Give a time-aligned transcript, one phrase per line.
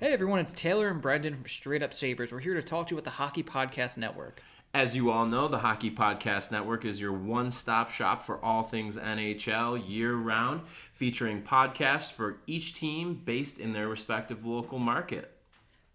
[0.00, 2.32] Hey everyone, it's Taylor and Brendan from Straight Up Sabres.
[2.32, 4.42] We're here to talk to you about the Hockey Podcast Network.
[4.72, 8.62] As you all know, the Hockey Podcast Network is your one stop shop for all
[8.62, 10.62] things NHL year round,
[10.94, 15.36] featuring podcasts for each team based in their respective local market.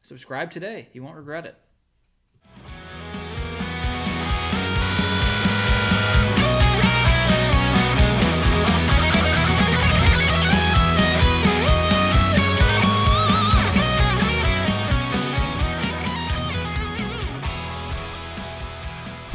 [0.04, 1.58] Subscribe today, you won't regret it.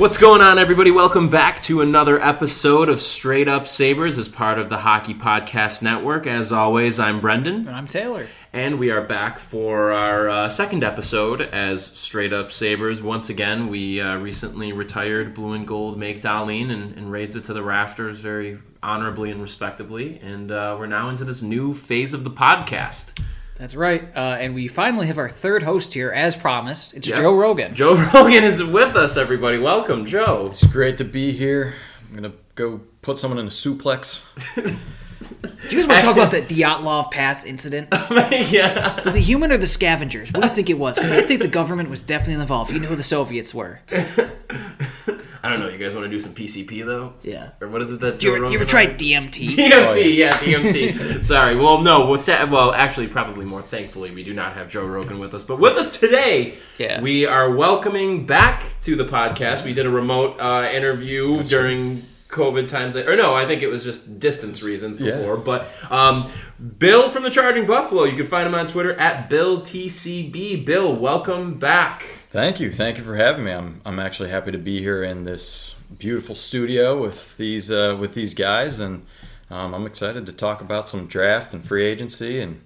[0.00, 0.90] What's going on, everybody?
[0.90, 5.82] Welcome back to another episode of Straight Up Sabres as part of the Hockey Podcast
[5.82, 6.26] Network.
[6.26, 7.68] As always, I'm Brendan.
[7.68, 8.26] And I'm Taylor.
[8.54, 13.02] And we are back for our uh, second episode as Straight Up Sabres.
[13.02, 17.44] Once again, we uh, recently retired blue and gold Make Dahlin and, and, raised it
[17.44, 20.18] to the rafters very honorably and respectably.
[20.20, 23.20] And uh, we're now into this new phase of the podcast.
[23.60, 24.02] That's right.
[24.16, 26.94] Uh, and we finally have our third host here, as promised.
[26.94, 27.18] It's yep.
[27.18, 27.74] Joe Rogan.
[27.74, 29.58] Joe Rogan is with us, everybody.
[29.58, 30.46] Welcome, Joe.
[30.46, 31.74] It's great to be here.
[32.08, 34.22] I'm going to go put someone in a suplex.
[34.54, 37.88] Do you guys want to talk about the Dyatlov Pass incident?
[37.92, 39.04] yeah.
[39.04, 40.32] Was it human or the scavengers?
[40.32, 40.96] What do you think it was?
[40.96, 42.72] Because I think the government was definitely involved.
[42.72, 43.80] You know who the Soviets were.
[45.42, 45.68] I don't know.
[45.68, 47.14] You guys want to do some PCP though?
[47.22, 47.50] Yeah.
[47.60, 48.22] Or what is it that?
[48.22, 49.48] you ever, you ever tried DMT?
[49.48, 50.42] DMT, oh, yeah.
[50.44, 51.22] yeah, DMT.
[51.24, 51.56] Sorry.
[51.56, 52.06] Well, no.
[52.06, 55.42] Well, well, actually, probably more thankfully, we do not have Joe Rogan with us.
[55.42, 57.00] But with us today, yeah.
[57.00, 59.64] we are welcoming back to the podcast.
[59.64, 61.94] We did a remote uh, interview That's during.
[61.94, 62.04] Right.
[62.30, 65.36] COVID times, or no, I think it was just distance reasons before.
[65.36, 65.42] Yeah.
[65.44, 66.30] But um,
[66.78, 70.64] Bill from the Charging Buffalo, you can find him on Twitter at BillTCB.
[70.64, 72.19] Bill, welcome back.
[72.30, 72.70] Thank you.
[72.70, 73.50] Thank you for having me.
[73.50, 78.14] I'm, I'm actually happy to be here in this beautiful studio with these uh, with
[78.14, 79.04] these guys, and
[79.50, 82.62] um, I'm excited to talk about some draft and free agency, and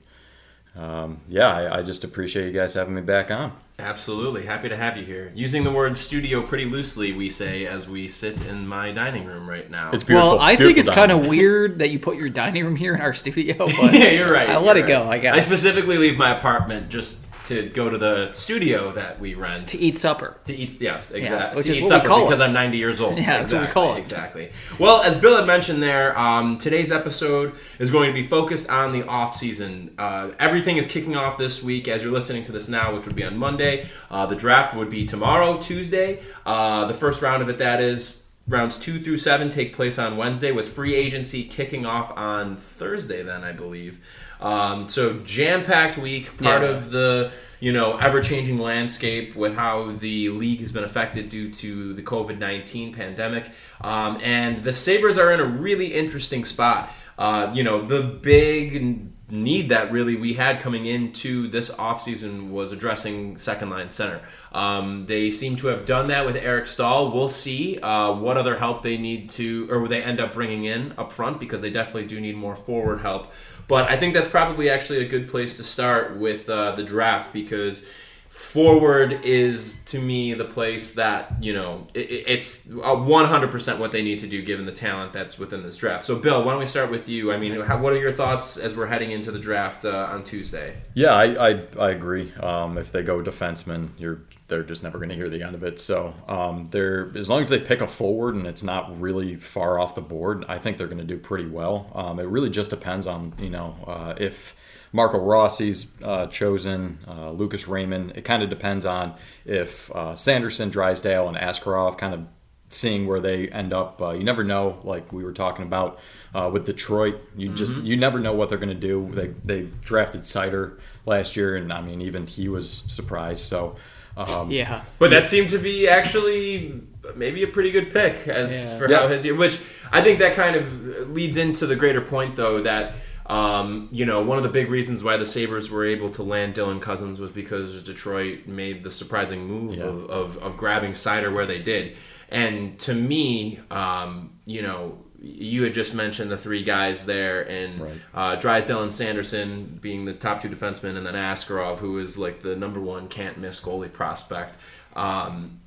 [0.77, 3.57] um, yeah, I, I, just appreciate you guys having me back on.
[3.79, 5.33] Absolutely, happy to have you here.
[5.35, 9.49] Using the word studio pretty loosely, we say as we sit in my dining room
[9.49, 9.93] right now.
[9.93, 10.31] It's beautiful.
[10.31, 12.95] Well, I beautiful think it's kind of weird that you put your dining room here
[12.95, 13.57] in our studio.
[13.57, 14.51] But yeah, you're right.
[14.51, 14.89] I let it right.
[14.89, 15.09] go.
[15.09, 19.35] I guess I specifically leave my apartment just to go to the studio that we
[19.35, 20.37] rent to eat supper.
[20.45, 21.63] To eat, yes, exactly.
[21.65, 22.45] Yeah, to eat supper because it.
[22.45, 23.19] I'm 90 years old.
[23.25, 23.99] Yeah, exactly, that's what we call it.
[23.99, 24.51] Exactly.
[24.79, 28.93] Well, as Bill had mentioned there, um, today's episode is going to be focused on
[28.93, 29.95] the off season.
[29.99, 33.17] Uh, everything is kicking off this week as you're listening to this now, which would
[33.17, 33.89] be on Monday.
[34.11, 36.23] Uh, the draft would be tomorrow, Tuesday.
[36.45, 38.23] Uh, the first round of it, that is.
[38.47, 43.23] Rounds two through seven take place on Wednesday, with free agency kicking off on Thursday.
[43.23, 44.01] Then I believe.
[44.45, 46.37] Um, so jam packed week.
[46.39, 46.69] Part yeah.
[46.69, 51.51] of the you know ever changing landscape with how the league has been affected due
[51.51, 53.51] to the COVID nineteen pandemic,
[53.81, 56.93] um, and the Sabres are in a really interesting spot.
[57.17, 62.73] Uh, you know the big need that really we had coming into this offseason was
[62.73, 64.21] addressing second line center.
[64.53, 67.11] Um, they seem to have done that with Eric Staal.
[67.11, 70.93] We'll see uh, what other help they need to, or they end up bringing in
[70.99, 73.33] up front because they definitely do need more forward help.
[73.69, 77.33] But I think that's probably actually a good place to start with uh, the draft
[77.33, 77.87] because
[78.35, 84.19] forward is to me the place that you know it, it's 100% what they need
[84.19, 86.03] to do given the talent that's within this draft.
[86.03, 87.33] So bill why don't we start with you?
[87.33, 90.25] I mean how, what are your thoughts as we're heading into the draft uh, on
[90.25, 90.79] tuesday?
[90.95, 92.33] Yeah i, I, I agree.
[92.41, 95.65] Um, if they go defenseman you're they're just never going to hear the end of
[95.65, 95.81] it.
[95.81, 99.79] So um, they're as long as they pick a forward and it's not really far
[99.79, 101.91] off the board, I think they're going to do pretty well.
[101.95, 104.55] Um, it really just depends on you know uh, if
[104.93, 108.13] Marco Rossi's uh, chosen, uh, Lucas Raymond.
[108.15, 112.27] It kind of depends on if uh, Sanderson, Drysdale, and Askarov kind of
[112.69, 114.01] seeing where they end up.
[114.01, 114.79] Uh, you never know.
[114.85, 115.99] Like we were talking about
[116.33, 117.57] uh, with Detroit, you mm-hmm.
[117.57, 119.11] just you never know what they're going to do.
[119.13, 123.45] They they drafted Seider last year, and I mean even he was surprised.
[123.45, 123.77] So.
[124.17, 126.81] Um, yeah, but that seemed to be actually
[127.17, 128.79] maybe a pretty good pick as yeah.
[128.79, 128.99] for yeah.
[129.01, 129.35] how his year.
[129.35, 129.61] Which
[129.93, 132.95] I think that kind of leads into the greater point, though, that
[133.27, 136.55] um, you know one of the big reasons why the Sabres were able to land
[136.55, 139.85] Dylan Cozens was because Detroit made the surprising move yeah.
[139.85, 141.97] of, of, of, grabbing Seider where they did.
[142.29, 147.81] And to me, um, you know, you had just mentioned the three guys there, and
[147.81, 148.01] right.
[148.15, 152.41] uh, Drysdale and Sanderson being the top two defensemen, and then Askarov, who is like
[152.41, 154.59] the number one can't miss goalie prospect.
[154.95, 155.61] Um,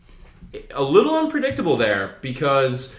[0.73, 2.97] a little unpredictable there because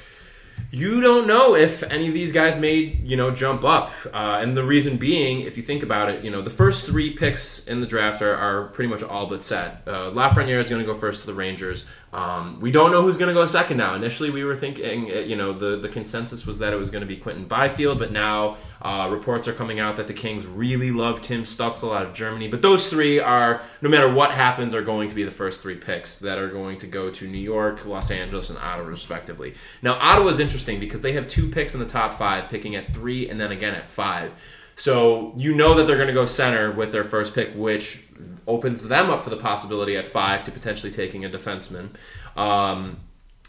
[0.71, 3.93] you don't know if any of these guys may, you know, jump up.
[4.07, 7.11] Uh, and the reason being, if you think about it, you know, the first three
[7.15, 9.83] picks in the draft are, are pretty much all but set.
[9.87, 11.87] Uh, Lafreniere is going to go first to the Rangers.
[12.13, 13.95] Um, we don't know who's going to go second now.
[13.95, 17.07] Initially, we were thinking, you know, the, the consensus was that it was going to
[17.07, 21.21] be Quinton Byfield, but now uh, reports are coming out that the Kings really love
[21.21, 22.49] Tim Stützle out of Germany.
[22.49, 25.75] But those three are, no matter what happens, are going to be the first three
[25.75, 29.55] picks that are going to go to New York, Los Angeles, and Ottawa, respectively.
[29.83, 32.93] Now, Ottawa is interesting because they have two picks in the top five, picking at
[32.93, 34.33] three and then again at five.
[34.77, 38.05] So you know that they're going to go center with their first pick, which
[38.47, 41.91] opens them up for the possibility at five to potentially taking a defenseman.
[42.37, 43.01] Um,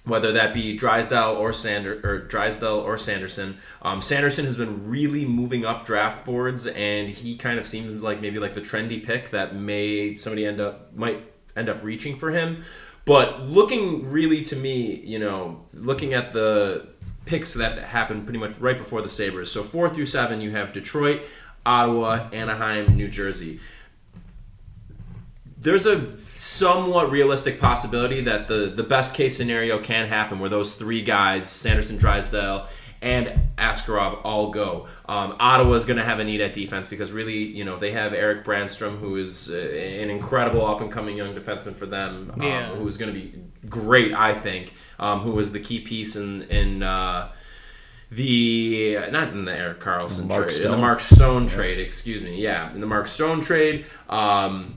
[0.09, 3.57] whether that be Drysdale or Sander or Drysdale or Sanderson.
[3.81, 8.19] Um, Sanderson has been really moving up draft boards, and he kind of seems like
[8.21, 12.31] maybe like the trendy pick that may somebody end up might end up reaching for
[12.31, 12.63] him.
[13.05, 16.87] But looking really to me, you know, looking at the
[17.25, 19.51] picks that happened pretty much right before the Sabres.
[19.51, 21.21] So four through seven, you have Detroit,
[21.65, 23.59] Ottawa, Anaheim, New Jersey
[25.61, 30.75] there's a somewhat realistic possibility that the, the best case scenario can happen where those
[30.75, 32.67] three guys, Sanderson, Drysdale,
[33.01, 34.87] and Askarov all go.
[35.07, 37.91] Um, Ottawa is going to have a need at defense because really, you know, they
[37.91, 42.31] have Eric Brannstrom, who is uh, an incredible up and coming young defenseman for them,
[42.35, 42.75] um, Yeah.
[42.75, 43.33] who is going to be
[43.69, 44.73] great, I think.
[44.99, 47.31] Um, who was the key piece in in uh,
[48.11, 50.81] the not in the Erik Karlsson Mark trade, in the Stone.
[50.81, 51.79] Mark Stone trade.
[51.79, 53.85] Excuse me, yeah, in the Mark Stone trade.
[54.09, 54.75] Um,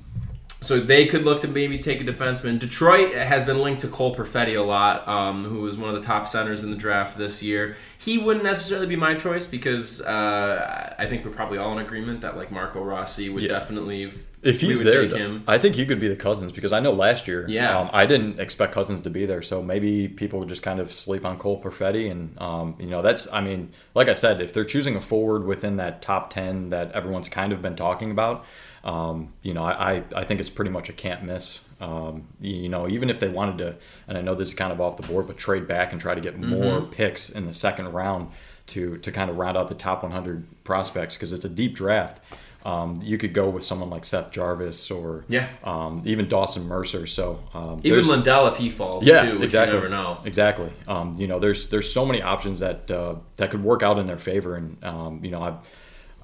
[0.62, 2.58] so they could look to maybe take a defenseman.
[2.58, 6.06] Detroit has been linked to Cole Perfetti a lot, um, who was one of the
[6.06, 7.76] top centers in the draft this year.
[7.98, 12.20] He wouldn't necessarily be my choice because uh, I think we're probably all in agreement
[12.22, 13.48] that like Marco Rossi would Yeah.
[13.50, 14.12] definitely
[14.42, 15.44] If he's would there, take though, him.
[15.46, 17.78] I think he could be the Cozens because I know last year, Yeah.
[17.78, 20.92] um, I didn't expect Cozens to be there, so maybe people would just kind of
[20.92, 24.52] sleep on Cole Perfetti, and um, you know that's, I mean, like I said, if
[24.52, 28.44] they're choosing a forward within that top ten that everyone's kind of been talking about,
[28.84, 31.60] um, you know, I, I think it's pretty much a can't miss.
[31.80, 33.76] Um, you know, even if they wanted to,
[34.08, 36.14] and I know this is kind of off the board, but trade back and try
[36.14, 36.90] to get more Mm-hmm.
[36.90, 38.28] picks in the second round
[38.68, 42.20] to to kind of round out the top 100 prospects because it's a deep draft.
[42.64, 45.48] Um, you could go with someone like Seth Jarvis or Yeah.
[45.64, 47.08] um, even Dawson Mercer.
[47.08, 49.74] So um, Even Lundell if he falls yeah, too, which exactly.
[49.76, 50.18] you never know.
[50.24, 50.72] Exactly.
[50.86, 54.06] Um, you know, there's there's so many options that uh, that could work out in
[54.06, 55.54] their favor, and um, you know, I,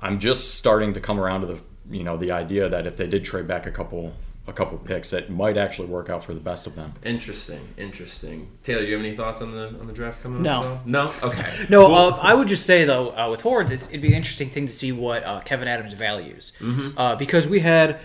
[0.01, 1.59] I'm just starting to come around to the
[1.91, 4.15] you know the idea that if they did trade back a couple
[4.47, 6.95] a couple picks, it might actually work out for the best of them.
[7.05, 8.49] Interesting, interesting.
[8.63, 10.61] Taylor, do you have any thoughts on the on the draft coming No.
[10.61, 10.87] up?
[10.87, 11.05] No.
[11.05, 11.13] No.
[11.23, 11.53] Okay.
[11.69, 14.15] No, Well, uh, I would just say though, uh, with Hordes, it's, it'd be an
[14.15, 16.97] interesting thing to see what uh, Kevyn Adams values, mm-hmm.
[16.99, 18.01] uh, because we had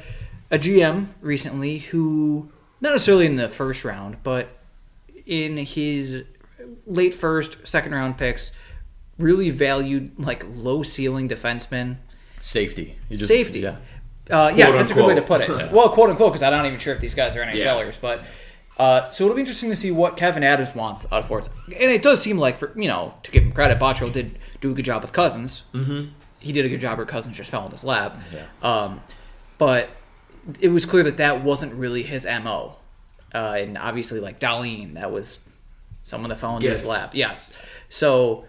[0.51, 2.51] a GM recently who,
[2.81, 4.49] not necessarily in the first round, but
[5.25, 6.25] in his
[6.85, 8.51] late first, second round picks,
[9.17, 11.97] really valued like low ceiling defensemen,
[12.43, 12.95] Safety.
[13.09, 13.61] You just- safety.
[13.61, 13.77] Yeah.
[14.29, 15.61] Uh, yeah, Quote, that's a good way to put unquote.
[15.61, 15.71] it.
[15.71, 17.51] Well, quote unquote, because I'm not even sure if these guys are Yeah.
[17.75, 18.23] NHLers, but
[18.77, 21.49] uh, so it'll be interesting to see what Kevyn Adams wants out of Fords.
[21.67, 24.71] And it does seem like, for you know, to give him credit, Botterill did do
[24.71, 25.63] a good job with Cozens.
[25.73, 26.09] Mm-hmm.
[26.39, 28.17] He did a good job, or Cozens just fell in his lap.
[28.33, 28.45] Yeah.
[28.61, 29.01] Um,
[29.57, 29.89] but
[30.61, 32.77] it was clear that that wasn't really his mo.
[33.33, 35.39] Uh, and obviously, like Dahlin, that was
[36.03, 36.89] someone that fell into his Gift.
[36.91, 37.11] lap.
[37.13, 37.51] Yes.
[37.89, 38.45] So,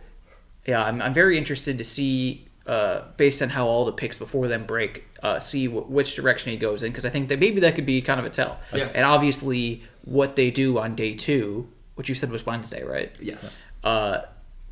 [0.66, 4.48] yeah, I'm, I'm very interested to see, uh, based on how all the picks before
[4.48, 7.60] them break, uh, see wh- which direction he goes in because I think that maybe
[7.60, 8.58] that could be kind of a tell.
[8.72, 8.90] Yeah.
[8.94, 13.16] And obviously, what they do on day two, which you said was Wednesday, right?
[13.20, 13.62] yes.
[13.82, 14.22] uh,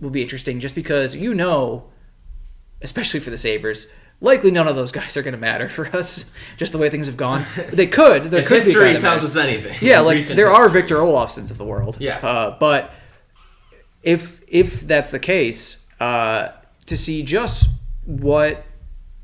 [0.01, 1.85] will be interesting just because you know,
[2.81, 3.87] especially for the Sabres,
[4.21, 6.25] likely none of those guys are going to matter for us,
[6.57, 7.45] just the way things have gone.
[7.73, 8.25] They could.
[8.25, 10.69] There If could history of tells us anything, Yeah, like recent there are.
[10.71, 11.99] Victor Olofssons of the world.
[12.01, 12.19] Yeah.
[12.19, 12.91] Uh, but
[14.03, 16.49] if if that's the case, uh,
[16.87, 17.69] to see just
[18.05, 18.65] what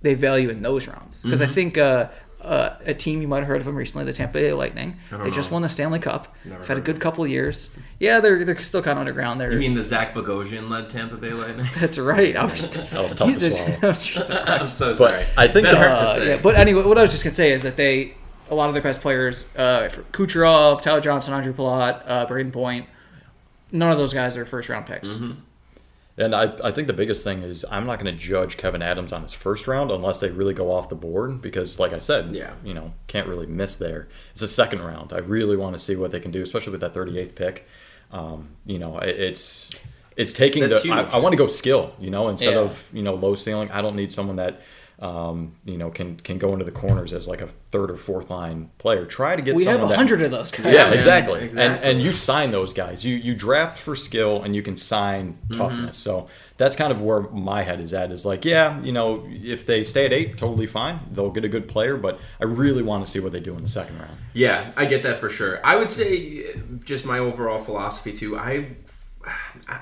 [0.03, 1.51] they value in those rounds, because Mm-hmm.
[1.51, 2.09] I think uh,
[2.41, 4.97] uh, a team you might have heard of them recently, the Tampa Bay Lightning.
[5.11, 6.35] don't They just won the Stanley Cup.
[6.45, 7.69] Never They've had a good couple of years.
[7.99, 9.41] Yeah, they're they're still kind of underground.
[9.41, 11.67] They're You mean the Zach Bogosian led Tampa Bay Lightning?
[11.81, 12.37] that's right.
[12.37, 13.79] I was, That was tough to just- swallow.
[13.83, 14.49] oh, Jesus Christ.
[14.49, 15.27] I'm so sorry.
[15.37, 16.29] I think that the- hurt to Uh, say.
[16.29, 18.15] yeah, but anyway, what I was just gonna say is that they,
[18.51, 22.87] a lot of their best players, uh, Kucherov, Tyler Johnson, Ondrej Palat, uh, Brayden Point,
[23.73, 25.09] none of those guys are first round picks.
[25.09, 25.33] Mm-hmm.
[26.19, 29.13] And I, I think the biggest thing is I'm not going to judge Kevyn Adams
[29.13, 32.35] on his first round unless they really go off the board because, like I said,
[32.35, 32.55] Yeah.
[32.65, 34.09] you know, can't really miss there.
[34.33, 35.13] It's a second round.
[35.13, 37.67] I really want to see what they can do, especially with that 38th pick.
[38.11, 39.71] Um, you know, it, it's
[40.17, 40.91] it's taking That's the.
[40.91, 41.03] I.
[41.03, 41.95] I want to go skill.
[42.01, 42.61] You know, instead Yeah.
[42.61, 43.71] of you know low ceiling.
[43.71, 44.61] I don't need someone that.
[45.01, 48.31] Um, you know, can can go into the corners as like a third or fourth
[48.31, 49.05] line player.
[49.07, 50.65] Try to get We have a hundred of those guys.
[50.67, 51.41] yeah, Yeah, exactly.
[51.45, 51.63] exactly.
[51.63, 53.05] And and you sign those guys.
[53.05, 55.61] You you draft for skill and you can sign Mm-hmm.
[55.61, 55.97] toughness.
[55.97, 56.27] So
[56.57, 58.11] that's kind of where my head is at.
[58.11, 60.99] Is like, yeah, you know, if they stay at eight, totally fine.
[61.13, 63.63] They'll get a good player, but I really want to see what they do in
[63.63, 64.17] the second round.
[64.35, 65.65] Yeah, I get that for sure.
[65.65, 66.45] I would say
[66.85, 68.37] just my overall philosophy too.
[68.37, 68.77] I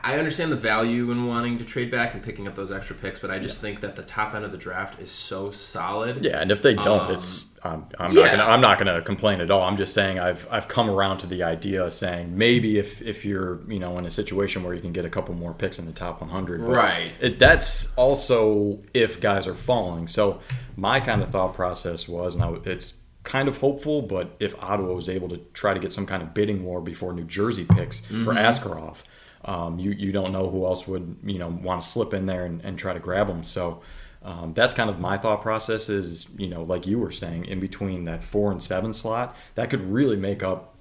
[0.02, 3.21] I understand the value in wanting to trade back and picking up those extra picks,
[3.21, 6.25] but I just think that the top end of the draft is so solid.
[6.25, 8.23] Yeah, and if they don't, Um, it's I'm, I'm yeah.
[8.23, 9.62] not gonna I'm not gonna complain at all.
[9.62, 13.25] I'm just saying I've I've come around to the idea of saying maybe if if
[13.25, 15.85] you're you know in a situation where you can get a couple more picks in
[15.85, 17.12] the top 100, but Right.
[17.21, 20.09] It, that's also if guys are falling.
[20.09, 20.40] So
[20.76, 24.95] my kind of thought process was, and I, it's kind of hopeful, but if Ottawa
[24.95, 28.00] was able to try to get some kind of bidding war before New Jersey picks
[28.00, 28.31] for Mm-hmm.
[28.38, 28.99] Askarov,
[29.46, 32.44] um, you you don't know who else would you know want to slip in there
[32.44, 33.44] and, and try to grab them.
[33.44, 33.82] So.
[34.22, 37.60] Um, that's kind of my thought process is, you know, like you were saying, in
[37.60, 40.74] between that four and seven slot, that could really make up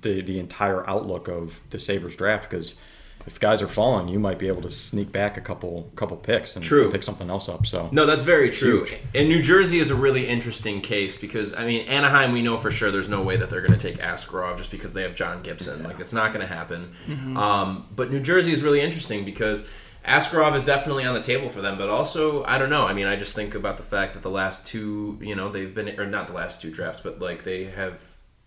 [0.00, 2.74] the the entire outlook of the Sabres draft because
[3.26, 6.56] if guys are falling, you might be able to sneak back a couple couple picks
[6.56, 6.90] and True.
[6.90, 7.66] pick something else up.
[7.66, 8.84] So No, that's very true.
[8.84, 8.98] Huge.
[9.14, 12.70] And New Jersey is a really interesting case because I mean Anaheim, we know for
[12.70, 15.42] sure there's no way that they're going to take Askarov just because they have John
[15.42, 15.82] Gibson.
[15.82, 16.94] Like it's not going to happen.
[17.36, 19.66] Um, but New Jersey is really interesting because
[20.04, 21.78] Askarov is definitely on the table for them.
[21.78, 22.86] But also, I don't know.
[22.86, 25.72] I mean, I just think about the fact that the last two, you know, they've
[25.72, 28.00] been or not the last two drafts, but like they have.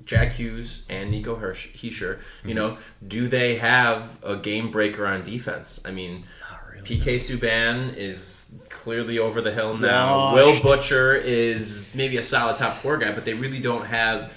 [0.03, 5.23] Jack Hughes and Nico Hirsch, Hischier, you know, do they have a game breaker on
[5.23, 5.81] defense?
[5.85, 6.25] I mean,
[6.83, 10.35] PK Subban is clearly over the hill now.
[10.35, 14.31] Will Butcher is maybe a solid top four guy, but they really don't have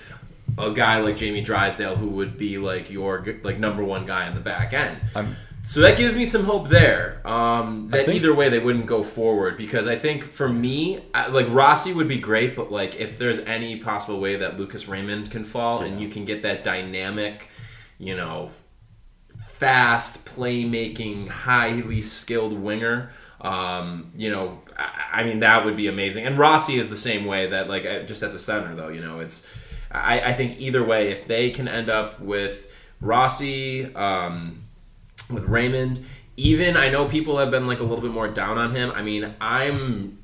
[0.57, 4.35] a guy like Jamie Drysdale who would be like your like number one guy on
[4.35, 4.99] the back end.
[5.15, 5.37] I'm-
[5.68, 7.20] so that gives me some hope there.
[7.28, 11.26] Um, that think- either way they wouldn't go forward because I think for me, I-
[11.26, 15.30] like Rossi would be great, but like if there's any possible way that Lucas Raymond
[15.30, 17.50] can fall and you can get that dynamic,
[17.98, 18.50] you know,
[19.46, 23.10] fast playmaking, highly skilled winger.
[23.42, 26.25] Um, you know, I, I mean that would be amazing.
[26.25, 27.46] And Rossi is the same way.
[27.48, 29.46] That like just as a center though, you know, it's.
[29.90, 32.70] I, I think either way, if they can end up with
[33.00, 34.67] Rossi, um,
[35.30, 36.04] with Raymond,
[36.37, 38.90] even I know people have been like a little bit more down on him.
[38.92, 40.18] I mean, I'm.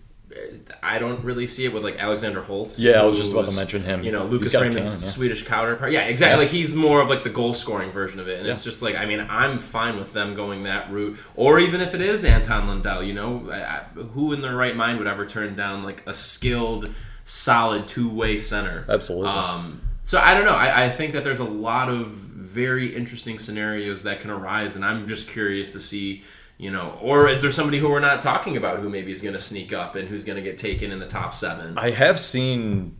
[0.82, 2.80] I don't really see it with like Alexander Holtz.
[2.80, 4.02] Yeah, I was just about to mention him.
[4.02, 5.14] You know, Lucas Raymond's cannon, yeah.
[5.14, 5.92] Swedish counterpart.
[5.92, 6.32] Yeah, exactly.
[6.32, 6.38] Yeah.
[6.38, 8.96] Like he's more of like the goal scoring version of it, and it's just like
[8.96, 12.66] I mean, I'm fine with them going that route, or even if it is Anton
[12.66, 13.02] Lundell.
[13.02, 13.82] You know, I, I,
[14.14, 16.92] who in their right mind would ever turn down like a skilled,
[17.22, 18.84] solid two way center?
[18.88, 19.28] Absolutely.
[19.28, 20.54] Um, so I don't know.
[20.54, 22.23] I, I think that there's a lot of
[22.54, 26.22] very interesting scenarios that can arise, and I'm just curious to see.
[26.56, 29.32] You know, or is there somebody who we're not talking about who maybe is going
[29.32, 31.76] to sneak up and who's going to get taken in the top seven?
[31.76, 32.94] I have seen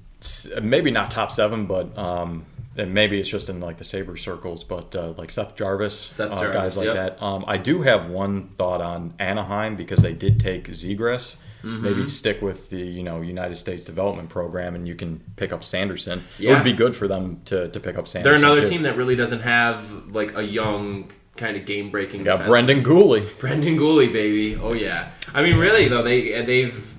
[0.61, 2.47] maybe not top seven, but um,
[2.77, 6.33] and maybe it's just in like the saber circles, but uh, like Seth Jarvis, Seth
[6.33, 6.95] uh, guys like yep.
[6.95, 7.23] that.
[7.23, 11.37] Um, I do have one thought on Anaheim because they did take Zegras.
[11.65, 11.83] Mm-hmm.
[11.83, 15.65] Maybe stick with the you know United States Development Program, and you can pick up
[15.65, 16.23] Sanderson.
[16.39, 18.23] It would be good for them to, to pick up Sanderson.
[18.23, 18.73] They're another too.
[18.73, 22.25] team that really doesn't have like a young kind of game breaking.
[22.25, 23.27] Got Brendan Guhle.
[23.39, 24.57] Brendan Guhle, baby.
[24.57, 25.11] Oh yeah.
[25.33, 26.94] I mean, really though, they they've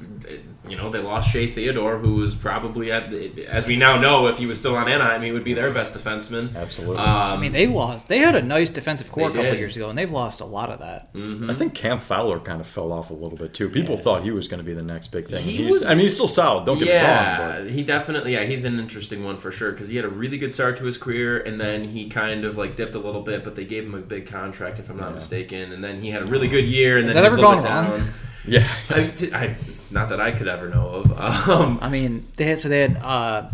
[0.69, 4.27] you know they lost Shea Theodore, who was probably at the, as we now know,
[4.27, 6.55] if he was still on Anaheim, he would be their best defenseman.
[6.55, 6.97] Absolutely.
[6.97, 8.07] Um, I mean, they lost.
[8.07, 9.59] They had a nice defensive core a couple did.
[9.59, 11.13] years ago, and they've lost a lot of that.
[11.13, 11.49] Mm-hmm.
[11.49, 13.69] I think Cam Fowler kind of fell off a little bit too.
[13.69, 15.43] People thought he was going to be the next big thing.
[15.43, 16.65] He he's, was- I mean, he's still solid.
[16.65, 17.01] Don't get me wrong.
[17.03, 18.33] yeah, But he definitely.
[18.33, 20.83] Yeah, he's an interesting one for sure because he had a really good start to
[20.85, 23.85] his career, and then he kind of like dipped a little bit, but they gave
[23.85, 26.67] him a big contract, if I'm not mistaken, and then he had a really good
[26.67, 27.99] year, and Has then that he was ever gone wrong?
[27.99, 28.07] down.
[28.47, 29.55] yeah, I, t- I-
[29.91, 31.11] not that I could ever know of.
[31.49, 33.49] Um, I mean, they had so they had uh,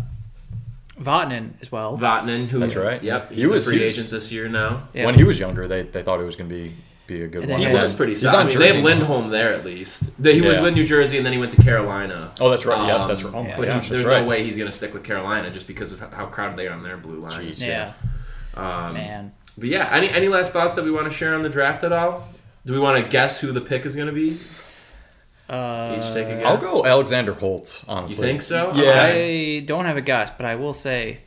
[1.00, 1.98] Vatanen as well.
[1.98, 3.02] Vatanen, who That's right.
[3.02, 4.88] Yep, He he's was- a free he agent this year now.
[4.94, 5.06] Yeah.
[5.06, 6.74] when he was younger, they, they thought it was going to be
[7.08, 7.60] be a good And one.
[7.60, 7.82] He Yeah.
[7.82, 8.36] was pretty He's solid.
[8.36, 8.88] I on mean, they have Jersey now.
[8.88, 10.04] Lindholm there at least.
[10.22, 12.30] He was with New Jersey, and then he went to Carolina.
[12.40, 12.86] Oh, that's right.
[12.86, 13.34] Yeah, Um, that's right.
[13.34, 13.56] Oh yeah.
[13.56, 14.20] But gosh, there's right.
[14.22, 16.72] no way he's going to stick with Carolina just because of how crowded they are
[16.72, 17.32] on their blue line.
[17.44, 17.60] Jeez.
[17.60, 17.94] yeah,
[18.54, 19.32] Um, man.
[19.58, 21.92] But yeah, any any last thoughts that we want to share on the draft at
[21.92, 22.28] all?
[22.64, 24.38] Do we want to guess who the pick is going to be?
[25.52, 26.46] Uh, Each take a guess.
[26.46, 27.84] I'll go Alexander Holt.
[27.86, 28.72] Honestly, You think so?
[28.74, 29.02] Yeah.
[29.12, 31.18] I don't have a guess, but I will say,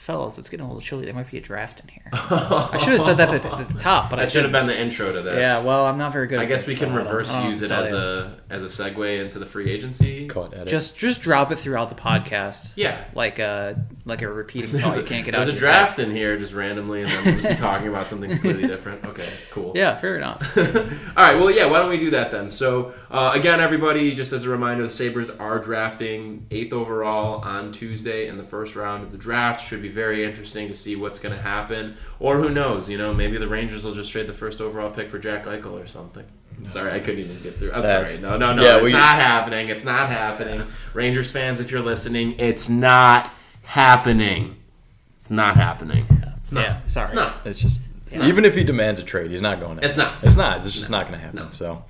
[0.00, 1.04] fellas, it's getting a little chilly.
[1.04, 2.08] There might be a draft in here.
[2.12, 4.50] I should have said that at the, at the top, but I That should have
[4.52, 5.44] been the intro to this.
[5.44, 6.40] Yeah, well, I'm not very good.
[6.40, 6.40] At this.
[6.40, 7.96] I at guess this, we can so reverse I don't know use it as you.
[7.98, 10.26] a as a segue into the free agency.
[10.26, 10.68] Cut edit.
[10.68, 12.72] just just drop it throughout the podcast.
[12.76, 13.04] Yeah.
[13.14, 13.74] like uh,
[14.06, 15.50] like a repeating thought you can't get There's out.
[15.50, 18.08] a of your draft in here just randomly, and then we'll just be talking about
[18.08, 19.04] something completely different.
[19.04, 19.72] Okay, cool.
[19.74, 20.56] Yeah, fair enough.
[20.56, 20.64] All
[21.14, 22.48] right, well, yeah, why don't we do that then?
[22.48, 27.70] So, uh, again, everybody, just as a reminder, the Sabres are drafting eighth overall on
[27.70, 29.62] Tuesday in the first round of the draft.
[29.64, 31.96] Should be very interesting to see what's going to happen.
[32.18, 35.10] Or who knows, you know, maybe the Rangers will just trade the first overall pick
[35.10, 36.24] for Jack Eichel or something.
[36.66, 37.72] Sorry, I couldn't even get through.
[37.72, 38.18] I'm That- sorry.
[38.18, 38.62] No, no, no.
[38.62, 39.68] Yeah, it's we- not happening.
[39.68, 40.62] It's not happening.
[40.92, 43.30] Rangers fans, if you're listening, it's not
[43.62, 44.56] happening.
[45.20, 46.06] It's not happening.
[46.38, 46.62] It's not.
[46.64, 47.06] Yeah, sorry.
[47.06, 47.36] It's not.
[47.44, 47.82] It's just
[48.14, 48.26] not.
[48.28, 49.78] even if he demands a trade, he's not going.
[49.78, 50.22] To It's not.
[50.22, 50.64] It's not.
[50.66, 51.44] It's just not going to happen.
[51.44, 51.48] No.
[51.50, 51.84] So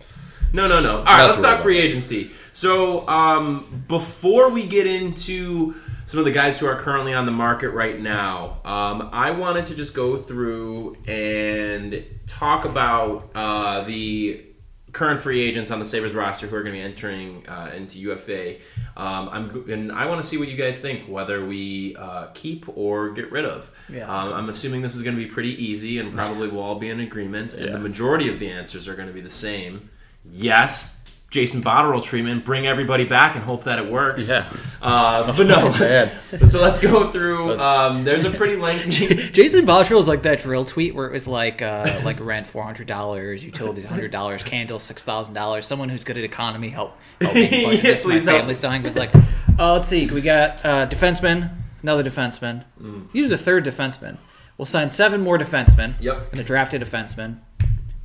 [0.53, 0.99] No, no, no.
[0.99, 2.31] All right, That's let's talk free agency.
[2.53, 5.75] So, um, before we get into
[6.11, 9.67] some of the guys who are currently on the market right now, um, I wanted
[9.67, 14.45] to just go through and talk about uh, the
[14.91, 18.01] current free agents on the Sabres roster who are going to be entering uh, into
[18.01, 18.57] UFA.
[18.97, 22.67] Um, I'm, and I want to see what you guys think, whether we uh, keep
[22.77, 23.71] or get rid of.
[23.89, 24.09] Yes.
[24.09, 26.89] Um, I'm assuming this is going to be pretty easy, and probably we'll all be
[26.89, 27.53] in agreement.
[27.53, 27.73] And Yeah.
[27.75, 29.91] the majority of the answers are going to be the same.
[30.29, 31.00] Yes.
[31.31, 34.29] Jason Botterill treatment, bring everybody back and hope that it works.
[34.29, 34.43] Yeah.
[34.87, 36.11] Uh, but no, Man.
[36.33, 37.53] let's, so let's go through.
[37.61, 39.07] Um, there's a pretty lengthy.
[39.33, 42.65] Jason Botterill is like that drill tweet where it was like uh, like rent four
[42.65, 45.67] hundred dollars, utilities hundred dollars, candles six thousand dollars.
[45.67, 48.05] Someone who's good at economy help help Yeah, this.
[48.05, 48.25] My help.
[48.25, 48.83] family's dying.
[48.83, 49.15] Was like,
[49.59, 52.65] uh, let's see, we got uh, defenseman, another defenseman.
[52.83, 53.07] Mm.
[53.15, 54.17] Use a third defenseman.
[54.59, 55.95] We'll sign seven more defensemen.
[56.01, 56.33] Yep.
[56.33, 57.39] And a drafted defenseman.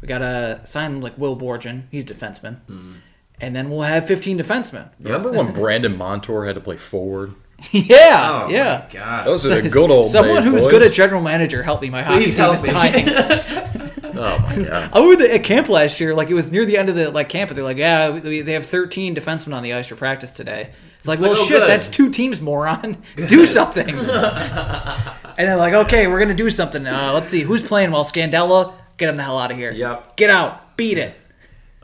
[0.01, 1.85] We gotta sign like Will Borgen.
[1.89, 2.59] He's defenseman.
[2.69, 2.93] Mm.
[3.41, 4.89] And then we'll have fifteen defensemen.
[4.99, 7.33] remember when Brandon Montour had to play forward?
[7.71, 8.85] yeah, Oh yeah.
[8.87, 9.27] my god.
[9.27, 10.71] Those are the good old Someone days, who's boys.
[10.71, 11.89] good at general manager help me.
[11.89, 12.69] My hockey team help is me.
[12.69, 13.09] dying.
[14.17, 14.89] Oh my god.
[14.93, 16.15] I was at camp last year.
[16.15, 18.39] Like it was near the end of the like camp, and they're like, "Yeah, we,
[18.39, 21.45] they have 13 defensemen on the ice for practice today." It's like, like, well, oh,
[21.45, 21.67] shit, good.
[21.69, 23.03] that's two teams, moron.
[23.17, 23.89] do something.
[23.89, 23.97] and
[25.37, 26.87] they're like, "Okay, we're gonna do something.
[26.87, 28.05] Uh, let's see who's playing well.
[28.05, 29.71] Scandella, get him the hell out of here.
[29.71, 30.15] Yep.
[30.15, 31.13] get out, beat it."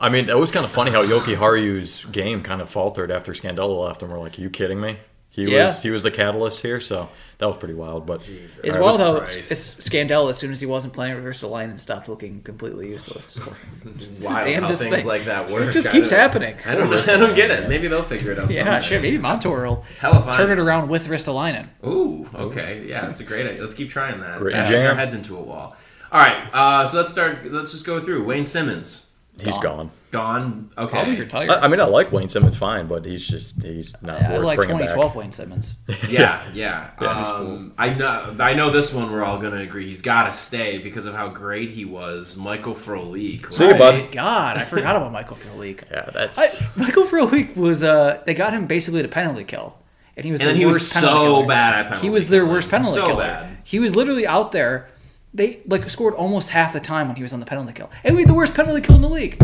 [0.02, 3.86] I mean, it was kind of funny how Jokiharju's game kind of faltered after Scandella
[3.88, 4.98] left, and we're like, "Are you kidding me?"
[5.34, 5.68] He Yeah.
[5.68, 8.06] was he was the catalyst here, so that was pretty wild.
[8.06, 8.60] But Jesus.
[8.66, 9.80] It's All right, wild how Christ.
[9.80, 13.38] Scandella, as soon as he wasn't playing with Ristolainen, stopped looking completely useless.
[14.22, 15.06] Wild Damn how things thing.
[15.08, 15.70] like that work.
[15.70, 16.56] It just I keeps happening.
[16.68, 16.98] I don't know.
[17.00, 17.70] I don't get it.
[17.70, 18.52] Maybe they'll figure it out.
[18.52, 18.82] Yeah, someday.
[18.88, 19.02] shit.
[19.02, 20.34] Maybe Montour will Hella fine.
[20.34, 21.68] turn it around with Ristolainen.
[21.86, 23.62] Ooh, okay, yeah, that's a great idea.
[23.62, 24.38] Let's keep trying that.
[24.38, 24.90] Great Bang jam.
[24.90, 25.78] our heads into a wall.
[26.12, 27.50] All right, uh, so let's start.
[27.50, 28.24] Let's just go through.
[28.26, 29.90] Wayne Simmonds he's gone.
[30.12, 30.70] gone.
[30.78, 31.50] Okay, Probably retired.
[31.50, 34.46] I, I mean, I like Wayne Simmonds fine, but he's just he's not I worth
[34.46, 35.16] like bringing 2012 back.
[35.16, 35.76] Wayne Simmonds.
[36.10, 36.92] yeah, yeah.
[37.02, 38.36] Yeah, he's um, I know.
[38.40, 39.12] I know this one.
[39.12, 39.88] We're all gonna agree.
[39.88, 42.38] He's got to stay because of how great he was.
[42.38, 43.52] Michael Frolik.
[43.54, 43.80] See you, right?
[43.80, 44.12] bud.
[44.12, 45.84] God, I forgot about Michael Frolik.
[45.90, 49.78] Yeah, that's I, Michael Frolik was uh they got him basically to penalty kill.
[50.18, 51.48] And he was And the he was worst penalty so killer.
[51.48, 52.54] bad at penalty He was their killing.
[52.54, 53.24] worst penalty So killer.
[53.24, 53.58] bad.
[53.64, 54.90] He was literally out there.
[55.34, 57.90] They like scored almost half the time when he was on the penalty kill.
[58.04, 59.42] And we had the worst penalty kill in the league.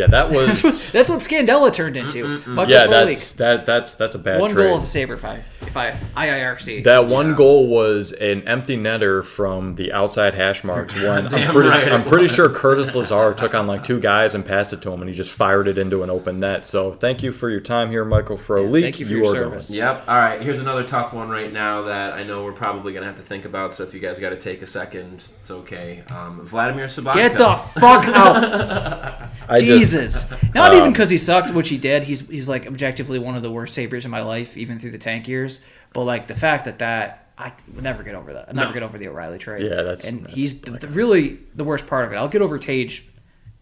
[0.00, 2.38] Yeah, that was That's what Scandella turned into.
[2.46, 2.90] Michael yeah, Frolik.
[2.90, 4.68] that's that that's that's a bad one trade.
[4.68, 6.84] goal as a saber if I if I IIRC.
[6.84, 7.36] That one Yeah.
[7.36, 10.94] goal was an empty netter from the outside hash marks.
[11.00, 12.32] When I'm Damn pretty, right I'm pretty was.
[12.34, 15.14] sure Curtis Lazar took on like two guys and passed it to him, and he
[15.16, 16.66] just fired it into an open net.
[16.66, 18.82] So thank you for your time here, Michael Frolik.
[18.82, 19.68] thank you for your are service.
[19.68, 19.78] going.
[19.78, 20.04] Yep.
[20.08, 20.40] All right.
[20.40, 23.44] Here's another tough one right now that I know we're probably gonna have to think
[23.44, 23.74] about.
[23.74, 26.02] So if you guys got to take a second, it's okay.
[26.08, 27.14] Um, Vladimir Sobotka.
[27.14, 29.29] Get the fuck out.
[29.50, 30.26] I just- Jesus.
[30.54, 32.04] Not um, even because he sucked, which he did.
[32.04, 34.98] He's he's like objectively one of the worst sabers in my life, even through the
[34.98, 35.60] tank years.
[35.92, 38.48] But like the fact that that I would never get over that.
[38.50, 38.74] I'd never No.
[38.74, 39.62] get over the O'Reilly trade.
[39.64, 42.16] Yeah, that's- and that's he's the, the- really the worst part of it.
[42.16, 43.04] I'll get over Tage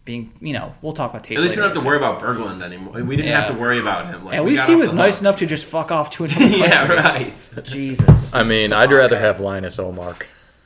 [0.05, 1.37] being, you know, we'll talk about Tage.
[1.37, 2.93] At least we don't have to worry about Berglund anymore.
[3.03, 3.41] We didn't Yeah.
[3.41, 4.25] have to worry about him.
[4.25, 5.21] Like, At least he was nice hook.
[5.21, 6.87] enough to just fuck off to another yeah.
[6.87, 7.49] Right.
[7.63, 8.33] Jesus.
[8.33, 10.23] I mean, I'd rather have Linus Omark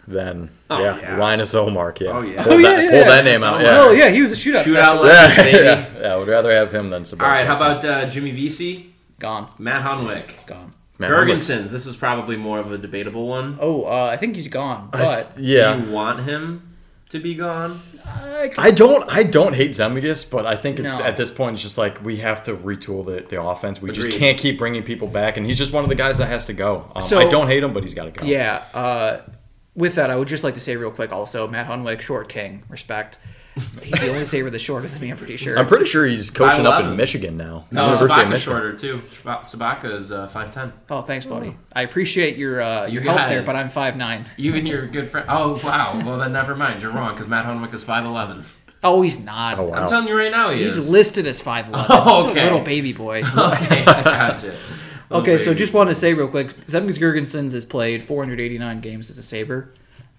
[0.08, 1.18] than Oh, yeah, yeah.
[1.18, 2.00] Linus Omark.
[2.00, 2.44] Yeah, Oh, yeah.
[2.44, 3.06] pull, Oh, that, yeah, pull yeah.
[3.06, 3.62] that name out.
[3.62, 3.74] Yeah.
[3.82, 4.64] Oh yeah, he was a shootout.
[4.64, 5.04] Shootout specialist.
[5.04, 5.38] legend.
[5.38, 5.66] Yeah, baby.
[5.66, 7.22] yeah, yeah, I would rather have him than Sobotka.
[7.24, 7.46] All right.
[7.48, 9.48] How about uh, Jimmy Vesey, Gone.
[9.60, 10.74] Matt Hunwick, Gone.
[11.00, 11.70] Man, how Girgensons?
[11.70, 13.58] This is probably more of a debatable one.
[13.60, 14.90] Oh, uh, I think he's gone.
[14.94, 16.76] I- But yeah, Do you want him
[17.10, 17.80] to be gone?
[18.06, 21.06] I, I don't I don't hate Zemgus, but I think it's No.
[21.06, 23.82] at this point it's just like we have to retool the, the offense.
[23.82, 26.28] We just can't keep bringing people back, and he's just one of the guys that
[26.28, 26.92] has to go.
[26.96, 28.26] Um, So- I don't hate him, but he's got to go.
[28.26, 28.64] Yeah.
[28.74, 29.22] Uh,
[29.76, 32.64] with that, I would just like to say real quick also, Matt Hunwick, short king,
[32.70, 33.20] respect.
[33.84, 35.58] He's the only saver that's shorter than me, I'm pretty sure.
[35.60, 36.92] I'm pretty sure he's coaching up 5'11".
[36.92, 37.68] in Michigan now.
[37.72, 38.40] No, University of Sabaka's Michigan.
[38.60, 39.02] shorter too.
[39.12, 40.74] Sab- Sabaka is uh, five ten.
[40.90, 41.56] oh, thanks, buddy.
[41.72, 44.26] I appreciate your uh, your You help there, but I'm 5'9".
[44.38, 45.28] You and your good friend.
[45.30, 46.02] Oh wow.
[46.04, 46.82] Well then, never mind.
[46.82, 48.44] You're wrong because Matt Hunwick is five eleven.
[48.86, 49.60] Oh, he's not.
[49.60, 49.84] Oh wow.
[49.84, 50.92] I'm telling you right now, he is He's is.
[50.92, 51.70] listed as 5'11".
[51.90, 52.42] Oh, He's okay.
[52.42, 53.20] a little baby boy.
[53.38, 54.58] okay, I gotcha.
[55.14, 59.18] Okay, so just want to say real quick, Zemgus Girgensons has played 489 games as
[59.18, 59.74] a Saber.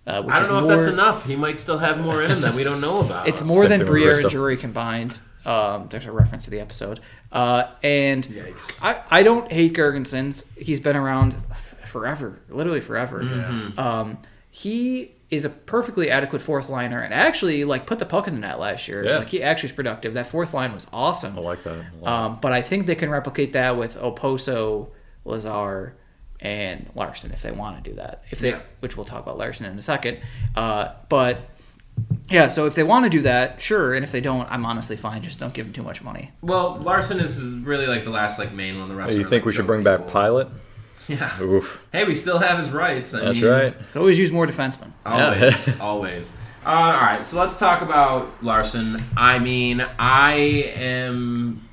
[0.07, 1.25] Uh, which I don't is know if that's enough.
[1.25, 3.27] He might still have more in him that we don't know about.
[3.27, 4.31] It's more than Second Briere and Rista.
[4.31, 5.19] Jury combined.
[5.47, 7.01] Um, there's a reference to the episode.
[7.33, 8.83] Uh, and Yikes.
[8.83, 10.45] I, I don't hate Girgensons.
[10.57, 11.35] He's been around
[11.87, 13.23] forever, literally forever.
[13.23, 13.79] Mm-hmm.
[13.79, 14.19] Um,
[14.51, 18.41] he is a perfectly adequate fourth liner, and actually like put the puck in the
[18.41, 19.05] net last year.
[19.05, 19.19] Yeah.
[19.19, 20.15] Like he actually is productive.
[20.15, 21.37] That fourth line was awesome.
[21.39, 21.79] I like that.
[21.79, 22.13] a lot.
[22.27, 24.91] Um, but I think they can replicate that with Okposo,
[25.25, 25.97] Lazar,
[26.41, 28.23] and Larsson if they want to do that.
[28.31, 28.61] If they, Yeah.
[28.81, 30.19] which we'll talk about Larsson in a second.
[30.55, 31.39] Uh, but
[32.29, 33.95] yeah, so if they want to do that, sure.
[33.95, 35.23] And if they don't, I'm honestly fine.
[35.23, 36.33] Just don't give them too much money.
[36.43, 38.89] Well, Larsson is really like the last like main one.
[38.89, 39.13] The rest.
[39.13, 40.01] Hey, you are, think like, we should joke bring back.
[40.09, 40.51] Pilut?
[41.09, 41.43] Yeah.
[41.43, 41.83] Oof.
[41.93, 43.13] Hey, we still have his rights.
[43.15, 43.75] I That's mean, right.
[43.93, 44.91] Could always use more defensemen.
[45.05, 46.39] Always, always.
[46.65, 49.03] Uh, all right, so let's talk about Larsson.
[49.17, 50.35] I mean, I
[50.77, 51.69] am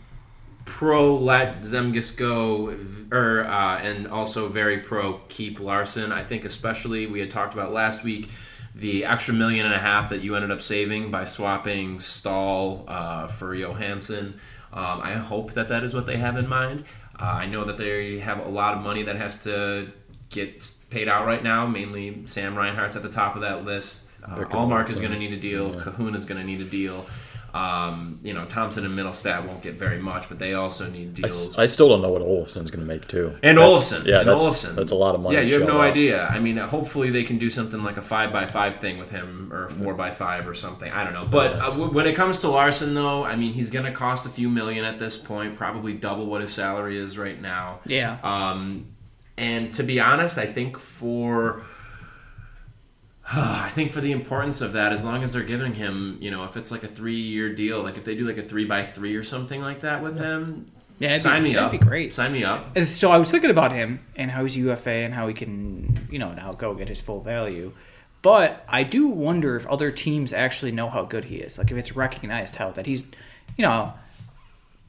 [0.65, 2.77] pro let Zemgus go,
[3.09, 6.11] or uh, and also very pro keep Larsson.
[6.11, 8.29] I think especially we had talked about last week
[8.75, 13.27] the extra million and a half that you ended up saving by swapping Staal uh,
[13.27, 14.39] for Johansson.
[14.73, 16.85] Um, I hope that that is what they have in mind.
[17.21, 19.91] Uh, I know that they have a lot of money that has to
[20.29, 21.67] get paid out right now.
[21.67, 24.19] Mainly Sam Reinhart's at the top of that list.
[24.23, 25.73] Uh, Allmark is going to need a deal.
[25.75, 27.05] Cahoon is going to need a deal.
[27.53, 31.27] Um, you know, Thompson and Mittelstadt won't get very much, but they also need I,
[31.27, 31.49] deals.
[31.51, 33.35] s- I still don't know what Olofsson's going to make too.
[33.43, 34.05] and That's- Olofsson.
[34.05, 34.75] Yeah, and that's Olafson.
[34.75, 35.35] that's a lot of money.
[35.35, 35.91] Yeah, you have no out.
[35.91, 36.27] idea.
[36.27, 39.51] I mean, hopefully they can do something like a five by five thing with him,
[39.51, 40.91] or a four by five or something.
[40.91, 41.25] I don't know.
[41.25, 44.25] But uh, w- when it comes to Larsson, though, I mean, he's going to cost
[44.25, 47.79] a few million at this point, probably double what his salary is right now.
[47.85, 48.17] Yeah.
[48.23, 48.87] Um,
[49.37, 51.63] and to be honest, I think for
[53.35, 56.43] I think for the importance of that, as long as they're giving him, you know,
[56.43, 59.15] if it's like a three-year deal, like if they do like a three by three
[59.15, 61.71] or something like that with him, Yeah, it'd be- sign me that'd up.
[61.71, 62.11] be great.
[62.13, 62.77] Sign me up.
[62.79, 66.19] So I was thinking about him and how he's UFA and how he can, you
[66.19, 67.71] know, now go get his full value.
[68.21, 71.57] But I do wonder if other teams actually know how good he is.
[71.57, 73.05] Like if it's recognized how that he's,
[73.57, 73.93] you know,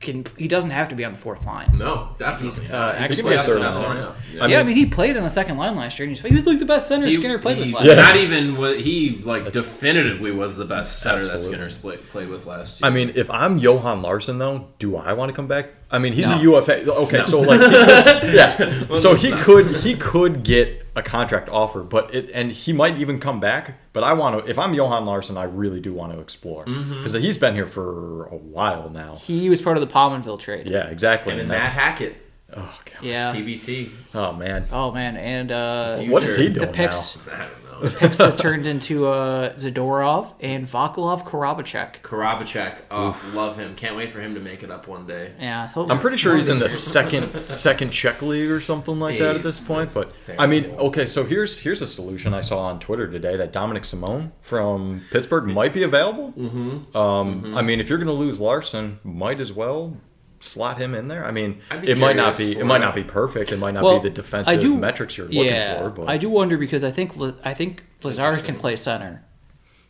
[0.03, 1.71] can he doesn't have to be on the fourth line.
[1.79, 2.61] No, definitely.
[2.63, 3.97] He's, uh, He actually could be a up third to that line.
[3.97, 4.15] lineup.
[4.41, 6.25] I yeah, I mean- mean he played on the second line last year and he's,
[6.27, 7.93] he was like the best center He- Skinner played he- with last Yeah.
[7.95, 8.03] year.
[8.03, 12.47] Not even wa- he like definitively was the best center that Skinner split, played with
[12.47, 12.87] last year.
[12.87, 15.69] I mean, if I'm Johan Larsson though, do I want to come back?
[15.91, 16.37] I mean, he's No.
[16.39, 16.91] a UFA.
[16.91, 21.83] Okay, so like, he could- yeah, so he could he could get a contract offer,
[21.83, 23.79] but it and he might even come back.
[23.93, 24.51] But I want to.
[24.51, 26.99] If I'm Johan Larsson, I really do want to explore Mm-hmm.
[26.99, 29.17] because he's been here for a while now.
[29.17, 30.67] He was part of the Pominville trade.
[30.67, 31.33] Yeah, exactly.
[31.33, 32.17] and and Matt that's- Hackett,
[32.57, 33.03] oh, God.
[33.03, 33.33] Yeah.
[33.35, 33.91] TBT.
[34.15, 37.49] oh man, Oh man, and uh, what is he doing the picks I
[37.83, 42.01] don't picks that turned into uh, Zadorov and Vaclav Karabacek.
[42.03, 43.75] Karabacek, oh, love him.
[43.75, 45.33] Can't wait for him to make it up one day.
[45.39, 49.19] Yeah, he'll- I'm pretty sure he's in the second second Czech league or something like
[49.19, 49.91] that at this He's point.
[49.95, 50.87] But just I mean, terrible.
[50.87, 55.03] okay, so here's here's a solution I saw on Twitter today that Dominik Simon from
[55.11, 56.33] Pittsburgh might be available.
[56.33, 56.97] Mm-hmm.
[56.97, 59.97] Um, I mean, if you're going to lose Larsson, might as well
[60.43, 61.25] slot him in there.
[61.25, 63.53] I mean, it might not be it might not be perfect.
[63.53, 65.91] It might not Well, be the defensive I do- metrics you're looking yeah, for.
[65.91, 67.13] But I do wonder because I think
[67.45, 69.25] I think Lazar can play center.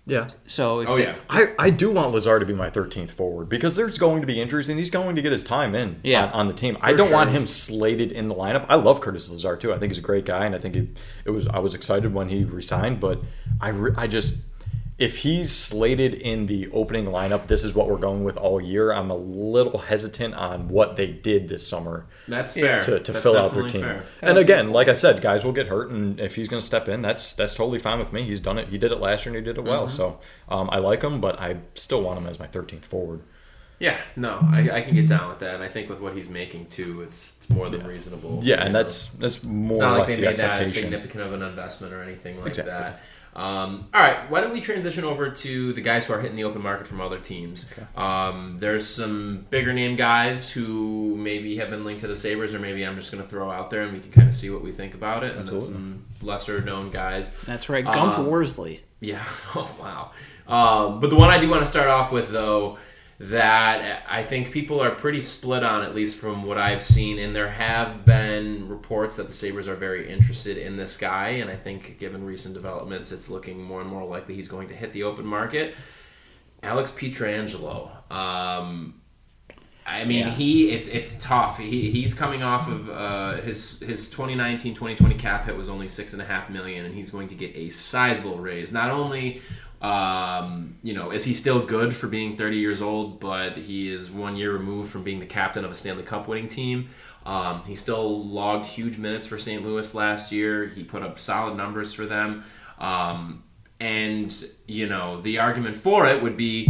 [0.07, 0.29] yeah.
[0.47, 1.17] So if Oh they- yeah.
[1.31, 4.41] I, I do want Lazar to be my 13th forward because there's going to be
[4.41, 6.25] injuries and he's going to get his time in Yeah.
[6.27, 6.77] on, on the team.
[6.81, 8.67] I don't want him slated in the lineup.
[8.69, 9.73] I love Curtis Lazar too.
[9.73, 10.91] I think he's a great guy and I think he,
[11.25, 13.23] it was I was excited when he resigned, but
[13.61, 14.43] I re, I just
[15.03, 18.93] if he's slated in the opening lineup, this is what we're going with all year.
[18.93, 22.81] I'm a little hesitant on what they did this summer That's fair.
[22.83, 23.81] to, to That's fill out their team.
[23.81, 24.05] fair.
[24.21, 26.89] And again, like I said, guys will get hurt, and if he's going to step
[26.89, 28.23] in, that's that's totally fine with me.
[28.23, 28.69] He's done it.
[28.69, 29.87] He did it last year, and he did it well.
[29.87, 29.97] Mm-hmm.
[29.97, 33.23] So um, I like him, but I still want him as my 13th forward.
[33.81, 36.29] Yeah, no, I, I can get down with that, and I think with what he's
[36.29, 38.39] making too, it's, it's more than reasonable.
[38.41, 38.79] Yeah, and know.
[38.79, 41.43] that's that's more it's or not like less they the made that significant of an
[41.43, 42.73] investment or anything like Exactly.
[42.73, 43.01] that.
[43.35, 46.45] Um, all right, why don't we transition over to the guys who are hitting the
[46.45, 47.71] open market from other teams?
[47.97, 52.59] Um, there's some bigger name guys who maybe have been linked to the Sabers, or
[52.59, 54.63] maybe I'm just going to throw out there and we can kind of see what
[54.63, 55.35] we think about it.
[55.37, 57.33] And then some lesser known guys.
[57.47, 58.83] that's right, Gump Um, Worsley.
[59.01, 59.25] Yeah.
[59.55, 60.11] Oh wow.
[60.47, 62.77] Um, but the one I do want to start off with, though,
[63.23, 67.37] that I think people are pretty split on, at least from what I've seen, and
[67.37, 71.55] there have been reports that the Sabers are very interested in this guy, and I
[71.55, 75.05] think given recent developments, it's looking more and more likely he's going to hit the
[75.05, 75.77] open market.
[76.65, 77.91] Alex Pietrangelo.
[78.13, 79.01] Um,
[79.87, 80.31] I mean, Yeah.
[80.33, 81.59] he it's it's tough.
[81.59, 86.23] He, he's coming off of uh, his his 2019-2020 cap hit was only six and
[86.23, 88.73] a half million, and he's going to get a sizable raise.
[88.73, 89.43] Not only
[89.83, 94.11] um, you know is he still good for being 30 years old, but he is
[94.11, 96.89] one year removed from being the captain of a Stanley Cup winning team.
[97.25, 99.65] Um, he still logged huge minutes for St.
[99.65, 100.67] Louis last year.
[100.67, 102.45] He put up solid numbers for them.
[102.79, 103.45] Um,
[103.79, 104.33] and,
[104.67, 106.69] you know, the argument for it would be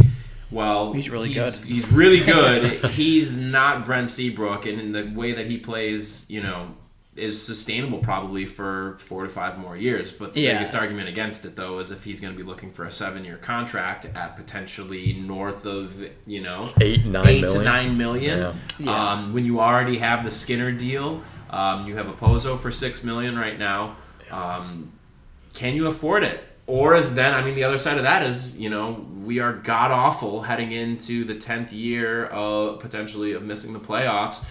[0.51, 1.53] well, He's really good.
[1.55, 2.85] He's really good.
[2.91, 6.75] he's not Brent Seabrook, and in the way that he plays, you know,
[7.15, 10.11] is sustainable probably for four to five more years.
[10.11, 10.53] But the Yeah.
[10.53, 13.37] biggest argument against it, though, is if he's going to be looking for a seven-year
[13.37, 15.93] contract at potentially north of,
[16.25, 18.39] you know, Eight, nine eight to nine million.
[18.39, 18.53] Yeah.
[18.79, 19.11] Yeah.
[19.11, 21.21] Um, when you already have the Skinner deal,
[21.51, 23.95] um, you have a Pozo for six million right now.
[24.31, 24.91] Um,
[25.53, 26.43] can you afford it?
[26.65, 29.53] Or is then, I mean, the other side of that is, you know, we are
[29.53, 34.45] god awful heading into the 10th year of potentially of missing the playoffs.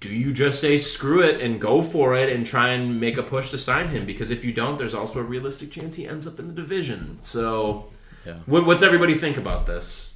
[0.00, 3.22] Do you just say screw it and go for it and try and make a
[3.22, 4.06] push to sign him?
[4.06, 7.18] Because if you don't, there's also a realistic chance he ends up in the division.
[7.22, 7.90] So,
[8.24, 8.34] Yeah.
[8.46, 10.14] what, what's everybody think about this?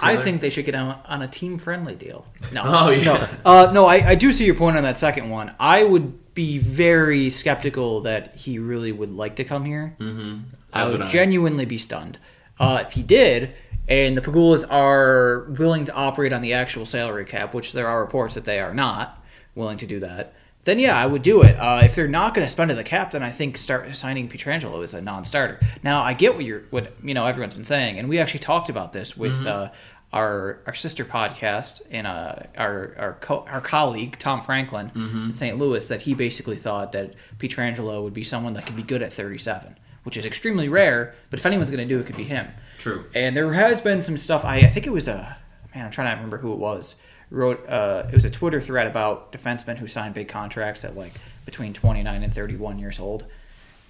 [0.00, 2.26] I think they should get on, on a team friendly deal.
[2.52, 2.62] No.
[2.66, 3.28] Oh, yeah.
[3.44, 5.54] No, uh, no I, I do see your point on that second one.
[5.60, 9.94] I would be very skeptical that he really would like to come here.
[10.00, 10.40] Mm-hmm.
[10.72, 11.10] I would would I.
[11.10, 12.18] genuinely be stunned.
[12.58, 13.54] Uh, if he did,
[13.88, 18.00] and the Pegulas are willing to operate on the actual salary cap, which there are
[18.00, 19.22] reports that they are not
[19.54, 21.54] willing to do that, then yeah, I would do it.
[21.56, 24.28] Uh, if they're not going to spend to the cap, then I think start signing
[24.30, 25.60] Pietrangelo as a non-starter.
[25.82, 28.70] Now I get what you're, what you know, everyone's been saying, and we actually talked
[28.70, 29.46] about this with Mm-hmm.
[29.46, 29.68] uh,
[30.12, 35.24] our our sister podcast and uh, our our co- our colleague Tom Franklin Mm-hmm.
[35.26, 35.58] in St.
[35.58, 39.12] Louis that he basically thought that Pietrangelo would be someone that could be good at
[39.12, 41.14] 37, which is extremely rare.
[41.30, 42.46] But if anyone's going to do it, it could be him.
[42.78, 43.04] True.
[43.14, 44.44] And there has been some stuff.
[44.44, 45.36] I, I think it was a
[45.74, 45.86] man.
[45.86, 46.96] I'm trying to remember who it was.
[47.30, 51.12] Wrote uh, it was a Twitter thread about defensemen who sign big contracts at like
[51.44, 53.24] between 29 and 31 years old,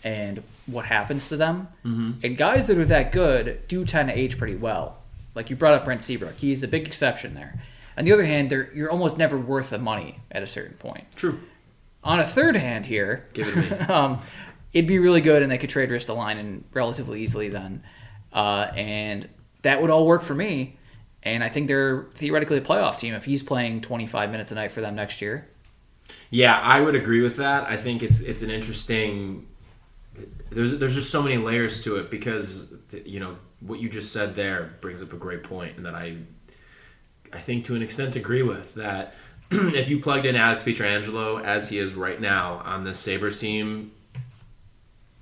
[0.03, 1.69] and what happens to them.
[1.85, 2.13] Mm-hmm.
[2.23, 4.99] And guys that are that good do tend to age pretty well.
[5.35, 7.61] Like you brought up Brent Seabrook, he's the big exception there.
[7.97, 11.05] On the other hand, they're, you're almost never worth the money at a certain point.
[11.17, 11.41] True.
[12.03, 13.79] On a third hand here, Give it to me.
[13.89, 14.19] um,
[14.73, 17.83] it'd be really good, and they could trade Ristolainen relatively easily then,
[18.35, 19.29] uh, and
[19.63, 20.77] that would all work for me.
[21.23, 24.73] And I think they're theoretically a playoff team if he's playing 25 minutes a night
[24.73, 25.49] for them next year.
[26.31, 27.65] Yeah, I would agree with that.
[27.65, 29.47] I think it's it's an interesting.
[30.51, 32.75] There's there's just so many layers to it because
[33.07, 36.19] you know what you just said there brings up a great point, and that I
[37.33, 39.15] I think to an extent agree with that.
[39.51, 43.93] if you plugged in Alex Pietrangelo as he is right now on this Sabres team,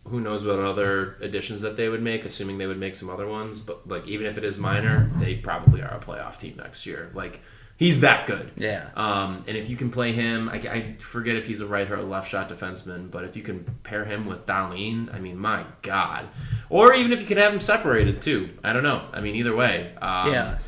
[0.08, 3.26] who knows what other additions that they would make, assuming they would make some other
[3.26, 3.60] ones.
[3.60, 7.10] But like even if it is minor, they probably are a playoff team next year.
[7.14, 7.40] Like
[7.76, 8.50] he's that good.
[8.56, 8.90] Yeah.
[8.96, 11.96] Um, and if you can play him, I, I forget if he's a right or
[11.96, 15.64] a left shot defenseman, but if you can pair him with Dahlin, I mean, my
[15.82, 16.28] God.
[16.68, 18.50] Or even if you could have them separated too.
[18.64, 19.08] I don't know.
[19.12, 19.94] I mean, either way.
[20.00, 20.58] Um, Yeah.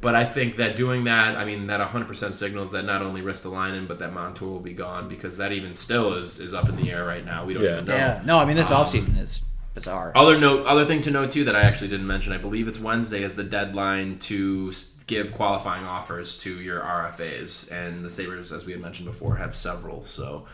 [0.00, 3.86] But I think that doing that, I mean, that 100% signals that not only Ristolainen,
[3.86, 6.90] but that Montour will be gone because that even still is, is up in the
[6.90, 7.44] air right now.
[7.44, 7.72] We don't Yeah.
[7.72, 7.96] even know.
[7.96, 8.22] Yeah.
[8.24, 9.42] No, I mean this offseason is
[9.74, 10.12] bizarre.
[10.14, 12.32] Other note, other thing to note too that I actually didn't mention.
[12.32, 14.72] I believe it's Wednesday is the deadline to
[15.06, 19.54] give qualifying offers to your RFAs, and the Sabers, as we had mentioned before, have
[19.54, 20.02] several.
[20.04, 20.46] So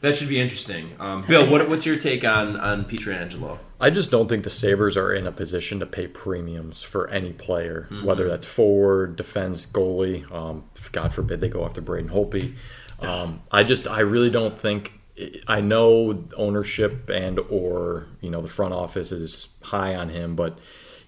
[0.00, 0.92] that should be interesting.
[1.00, 3.58] Um, Bill, what, what's your take on on Pietrangelo?
[3.80, 7.32] I just don't think the Sabres are in a position to pay premiums for any
[7.32, 8.04] player, Mm-hmm.
[8.04, 10.30] whether that's forward, defense, goalie.
[10.32, 12.54] Um, God forbid they go after Braden Holtby.
[13.00, 14.94] Um, I just, I really don't think.
[15.48, 20.58] I know ownership and or you know the front office is high on him, but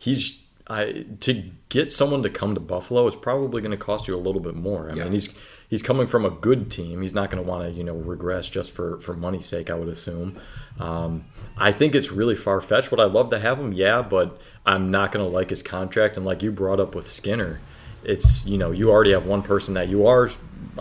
[0.01, 4.17] he's I to get someone to come to Buffalo is probably going to cost you
[4.17, 4.89] a little bit more.
[4.91, 5.05] I Yeah.
[5.05, 5.35] mean, he's
[5.69, 7.03] he's coming from a good team.
[7.03, 9.69] He's not going to want to you know regress just for for money's sake.
[9.69, 10.39] I would assume.
[10.79, 11.25] Um,
[11.59, 12.91] I think it's really far fetched.
[12.93, 13.73] Would I love to have him?
[13.73, 16.17] Yeah, but I'm not going to like his contract.
[16.17, 17.61] And like you brought up with Skinner,
[18.05, 20.31] it's you know you already have one person that you are.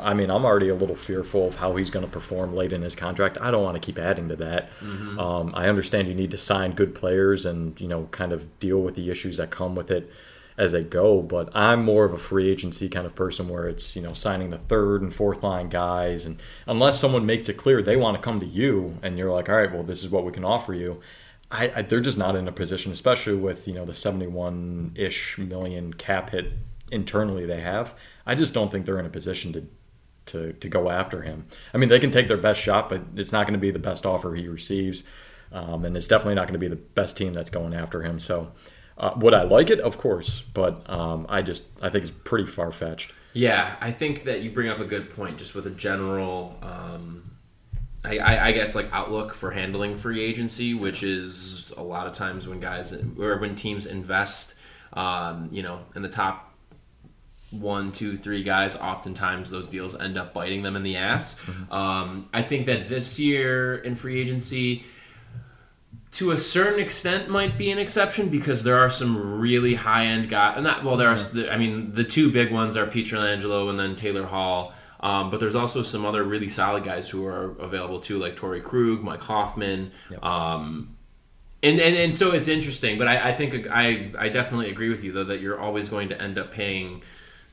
[0.02, 2.82] I mean, I'm already a little fearful of how he's going to perform late in
[2.82, 3.38] his contract.
[3.40, 4.70] I don't want to keep adding to that.
[5.20, 8.82] Um, I understand you need to sign good players and you know kind of deal
[8.82, 10.10] with the issues that come with it
[10.58, 11.22] as they go.
[11.22, 14.50] But I'm more of a free agency kind of person where it's you know signing
[14.50, 18.22] the third and fourth line guys, and unless someone makes it clear they want to
[18.22, 20.74] come to you, and you're like, all right, well, this is what we can offer
[20.74, 21.00] you.
[21.52, 25.38] I, I they're just not in a position, especially with you know the 71 ish
[25.38, 26.54] million cap hit
[26.92, 27.96] internally they have.
[28.26, 29.68] I just don't think they're in a position to.
[30.30, 31.48] To, to go after him.
[31.74, 33.80] I mean, they can take their best shot, but it's not going to be the
[33.80, 35.04] best offer he receives.
[35.52, 38.20] Um, and it's definitely not going to be the best team that's going after him.
[38.20, 38.52] So,
[38.98, 39.80] uh, would I like it?
[39.80, 43.14] Of course, but um, I just I think it's pretty far fetched.
[43.34, 47.32] Yeah, I think that you bring up a good point, just with a general, um,
[48.04, 52.48] I, I, guess, like outlook for handling free agency, which is a lot of times
[52.48, 54.56] when guys or when teams invest,
[54.94, 56.49] um, you know, in the top
[57.52, 61.40] one, two, three guys, oftentimes those deals end up biting them in the ass.
[61.72, 64.86] Um, I think that this year in free agency,
[66.12, 70.30] to a certain extent, might be an exception because there are some really high end
[70.30, 70.58] guys.
[70.58, 71.18] And that well, there are.
[71.52, 74.74] I mean, the two big ones are Pietrangelo and then Taylor Hall.
[75.02, 78.60] Um, but there's also some other really solid guys who are available too, like Torrey
[78.60, 79.92] Krug, Mike Hoffman.
[80.22, 80.98] Um,
[81.64, 85.04] and, and and so it's interesting, but I, I think I I definitely agree with
[85.04, 87.02] you though that you're always going to end up paying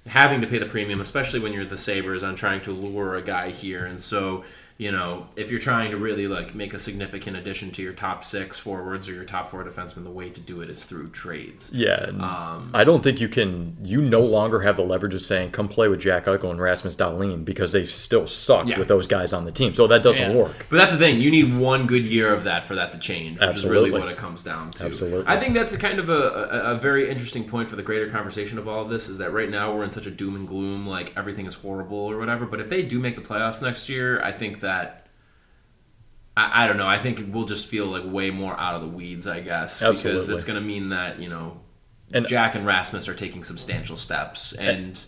[0.07, 3.23] having to pay the premium, especially when you're the Sabres on trying to lure a
[3.23, 3.85] guy here.
[3.85, 4.45] And so,
[4.79, 8.23] you know, if you're trying to really like make a significant addition to your top
[8.23, 11.71] six forwards or your top four defensemen, the way to do it is through trades.
[11.73, 13.77] Yeah, Um, I don't think you can.
[13.83, 16.95] You no longer have the leverage of saying, "Come play with Jack Eichel and Rasmus
[16.97, 18.79] Dahlin," because they still suck Yeah.
[18.79, 19.73] with those guys on the team.
[19.73, 20.37] So that doesn't Yeah.
[20.37, 20.67] work.
[20.69, 21.21] But that's the thing.
[21.21, 24.09] You need one good year of that for that to change, which is really what
[24.09, 24.85] it comes down to.
[24.85, 25.25] Absolutely.
[25.27, 26.13] I think that's a kind of a,
[26.67, 29.33] a, a very interesting point for the greater conversation of all of this is that
[29.33, 32.45] right now we're in such a doom and gloom, like everything is horrible or whatever.
[32.45, 34.66] But if they do make the playoffs next year, I think that.
[36.37, 36.87] I, I don't know.
[36.87, 40.05] I think we'll just feel like way more out of the weeds, I guess, because
[40.05, 40.35] Absolutely.
[40.35, 41.61] it's going to mean that you know,
[42.13, 45.03] And- Jack and Rasmus are taking substantial steps, and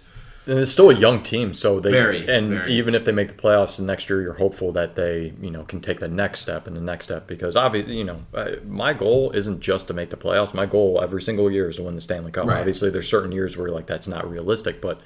[0.47, 2.73] And it's still a young team, so they Very, and very.
[2.73, 5.65] even if they make the playoffs the next year, you're hopeful that they you know
[5.65, 8.95] can take the next step and the next step because obviously you know uh, my
[8.95, 10.55] goal isn't just to make the playoffs.
[10.55, 12.47] My goal every single year is to win the Stanley Cup.
[12.47, 12.61] Right.
[12.61, 15.03] Obviously, there's certain years where like that's not realistic, but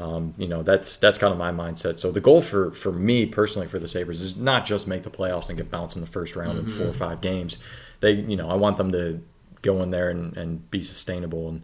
[0.00, 1.98] um, you know that's that's kind of my mindset.
[1.98, 5.10] So the goal for for me personally for the Sabres is not just make the
[5.10, 6.76] playoffs and get bounced in the first round in Mm-hmm.
[6.78, 7.58] four or five games.
[8.00, 9.22] They you know I want them to
[9.62, 11.62] go in there and, and be sustainable and.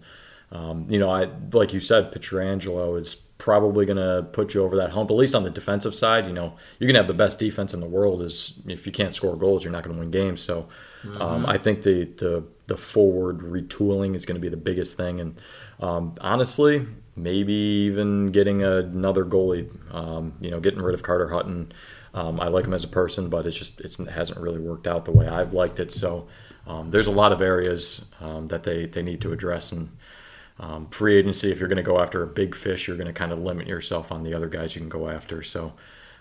[0.50, 4.76] Um, you know, I like you said, Pietrangelo is probably going to put you over
[4.76, 5.10] that hump.
[5.10, 7.80] At least on the defensive side, you know, you can have the best defense in
[7.80, 8.22] the world.
[8.22, 10.40] Is if you can't score goals, you're not going to win games.
[10.40, 10.66] So,
[11.20, 15.20] um, I think the the the forward retooling is going to be the biggest thing.
[15.20, 15.38] And
[15.80, 16.86] um, honestly,
[17.22, 19.68] maybe even getting another goalie.
[19.94, 21.72] Um, you know, getting rid of Carter Hutton.
[22.14, 24.86] Um, I like him as a person, but it's just it's, it hasn't really worked
[24.86, 25.92] out the way I've liked it.
[25.92, 26.28] So.
[26.66, 29.88] Um, there's a lot of areas um, that they, they need to address, and
[30.60, 33.12] um, free agency, if you're going to go after a big fish, you're going to
[33.12, 35.42] kind of limit yourself on the other guys you can go after.
[35.42, 35.72] So,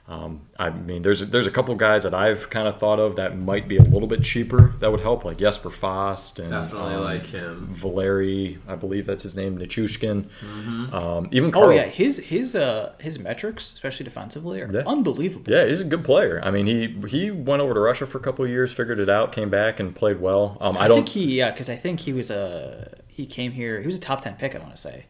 [0.10, 3.38] um, I mean, there's there's a couple guys that I've kind of thought of that
[3.38, 7.04] might be a little bit cheaper that would help, like Jesper Fast and definitely um,
[7.04, 7.68] like him.
[7.74, 10.28] Valeri, I believe that's his name, Nichushkin.
[10.40, 10.94] Mm-hmm.
[10.96, 11.74] Um, even Oh Carl.
[11.74, 14.84] yeah, his his uh his metrics, especially defensively, are Yeah.
[14.88, 15.52] unbelievable.
[15.52, 16.40] Yeah, he's a good player.
[16.42, 19.10] I mean, he he went over to Russia for a couple of years, figured it
[19.10, 20.58] out, came back and played well.
[20.62, 20.98] Um, I, I, don't.
[21.00, 23.82] think he yeah, because I think he was a he came here.
[23.82, 24.56] He was a top ten pick.
[24.56, 25.08] I want to say.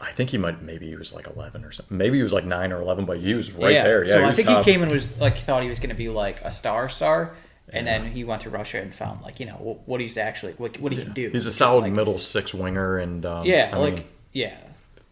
[0.00, 0.62] I think he might.
[0.62, 1.96] Maybe he was like 11 or something.
[1.96, 3.84] Maybe he was like nine or 11, but he was right yeah.
[3.84, 4.04] there.
[4.04, 4.64] Yeah, so I think top.
[4.64, 7.34] he came and was like thought he was going to be like a star star,
[7.68, 10.78] and then he went to Russia and found like you know what, he's actually what,
[10.80, 11.30] what he can do.
[11.30, 14.56] He's a solid like- middle six winger, and um, Yeah, I like mean, yeah.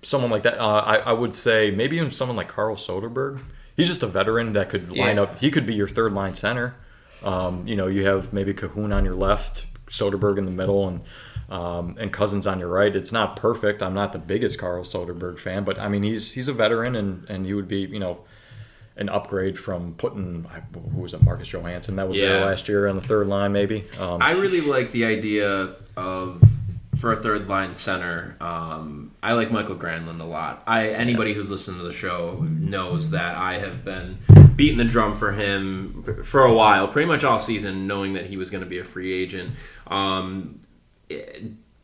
[0.03, 0.59] someone like that.
[0.59, 3.41] Uh, I, I would say maybe even someone like Carl Soderberg.
[3.77, 5.23] He's just a veteran that could line Yeah.
[5.23, 5.39] up.
[5.39, 6.75] He could be your third line center.
[7.23, 11.01] Um, you know, you have maybe Kahun on your left, Soderberg in the middle, and
[11.49, 12.95] um, and Cozens on your right.
[12.95, 13.83] It's not perfect.
[13.83, 17.29] I'm not the biggest Carl Soderberg fan, but I mean he's he's a veteran, and
[17.31, 18.21] and he would be you know
[18.97, 20.45] an upgrade from putting
[20.95, 22.29] who was it Marcus Johansson that was Yeah.
[22.31, 23.85] there last year on the third line maybe.
[24.01, 26.43] Um, I really like the idea of
[26.97, 28.35] for a third line center.
[28.41, 30.65] Um, I like Mikael Granlund a lot.
[30.67, 34.19] I anybody who's listened to the show knows that I have been
[34.57, 38.37] beating the drum for him for a while, pretty much all season, knowing that he
[38.37, 39.53] was going to be a free agent.
[39.87, 40.59] Um,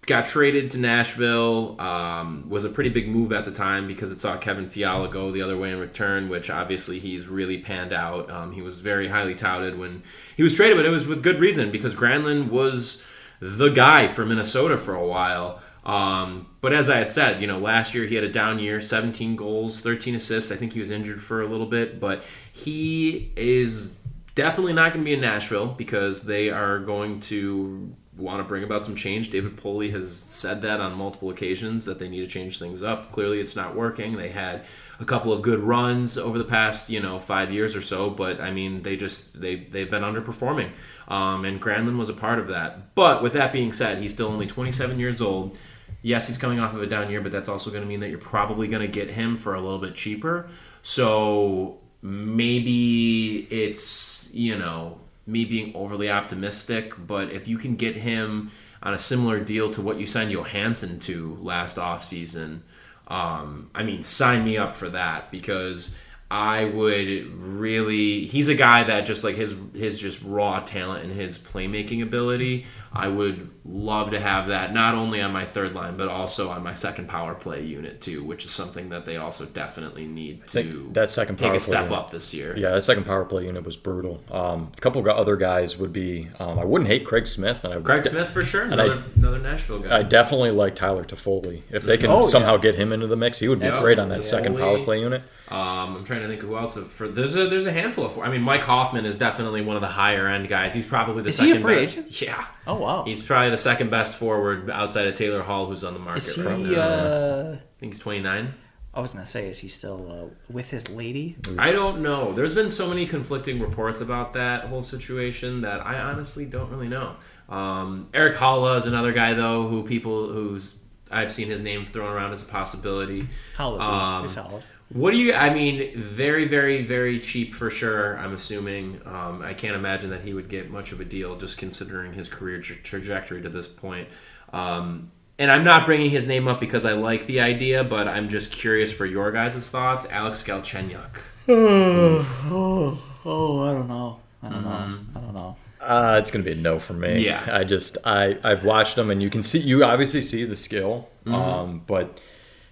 [0.06, 1.80] got traded to Nashville.
[1.80, 5.30] Um, was a pretty big move at the time because it saw Kevin Fiala go
[5.30, 8.30] the other way in return, which obviously he's really panned out.
[8.30, 10.02] Um, he was very highly touted when
[10.37, 13.04] he was traded, but it was with good reason because Granlund was
[13.40, 15.60] the guy for Minnesota for a while.
[15.84, 18.80] Um, but as I had said, you know, last year he had a down year,
[18.80, 20.50] 17 goals, 13 assists.
[20.50, 23.98] I think he was injured for a little bit, but he is
[24.34, 28.62] definitely not going to be in Nashville because they are going to want to bring
[28.62, 29.31] about some change.
[29.31, 33.11] David Poile has said that on multiple occasions that they need to change things up.
[33.12, 34.16] Clearly, it's not working.
[34.16, 34.64] They had
[35.00, 38.40] a couple of good runs over the past, you know, five years or so, but
[38.40, 40.70] I mean, they just they they've been underperforming,
[41.09, 42.94] um, and Granlund was a part of that.
[42.94, 45.59] But with that being said, he's still only 27 years old.
[46.03, 48.11] Yes, he's coming off of a down year, but that's also going to mean that
[48.11, 50.48] you're probably going to get him for a little bit cheaper.
[50.83, 58.50] So maybe it's you know me being overly optimistic, but if you can get him
[58.82, 62.60] on a similar deal to what you signed Johansson to last offseason,
[63.08, 65.98] um, I mean, sign me up for that because
[66.30, 68.26] I would really.
[68.26, 72.66] He's a guy that just like his his just raw talent and his playmaking ability
[72.96, 76.62] I would love to have that not only on my third line, but also on
[76.62, 80.90] my second power play unit too, which is something that they also definitely need to
[80.92, 82.57] that second take a step unit- up this year.
[82.57, 84.22] Yeah, that second power play unit was brutal.
[84.30, 86.28] Um, a couple of other guys would be.
[86.38, 89.38] Um, I wouldn't hate Craig Smith, and I Craig Smith for sure, I- another, another
[89.40, 89.99] Nashville guy.
[89.99, 91.62] I definitely like Tyler Toffoli.
[91.72, 92.26] If they can Oh, yeah.
[92.28, 93.80] somehow get him into the mix, he would be Yeah.
[93.80, 95.22] great on that second power play unit.
[95.49, 96.78] Um, I'm trying to think who else.
[96.78, 98.18] For there's a there's a handful of.
[98.18, 100.72] I mean, Mike Hoffman is definitely one of the higher end guys.
[100.72, 101.59] He's probably the Is he second.
[101.59, 102.20] a free best- agent?
[102.22, 102.47] Yeah.
[102.66, 103.05] Oh wow.
[103.05, 106.34] He's probably the second best forward outside of Taylor Hall, who's on the market Is
[106.34, 106.42] he?
[106.42, 106.80] right now.
[106.80, 108.55] Uh, I think he's 29.
[108.97, 111.36] I was gonna say, is he still uh, with his lady?
[111.59, 112.32] I don't know.
[112.32, 116.88] There's been so many conflicting reports about that whole situation that I honestly don't really
[116.88, 117.16] know.
[117.49, 120.76] Um, Erik Haula is another guy though, who people who's
[121.11, 123.28] I've seen his name thrown around as a possibility.
[123.57, 123.80] Solid.
[123.82, 124.62] Um, solid.
[124.91, 125.35] What do you?
[125.35, 128.18] I mean, very, very, very cheap for sure.
[128.18, 129.01] I'm assuming.
[129.05, 132.28] Um, I can't imagine that he would get much of a deal, just considering his
[132.28, 134.09] career tra- trajectory to this point.
[134.53, 138.28] Um, and I'm not bringing his name up because I like the idea, but I'm
[138.28, 140.07] just curious for your guys' thoughts.
[140.11, 141.11] Alex Galchenyuk.
[141.49, 144.20] Oh, oh, I don't know.
[144.43, 144.99] I don't know.
[145.16, 145.57] I don't know.
[145.80, 147.24] Uh, it's gonna be a no for me.
[147.24, 147.45] Yeah.
[147.51, 151.09] I just I I've watched him, and you can see you obviously see the skill,
[151.26, 152.20] um, but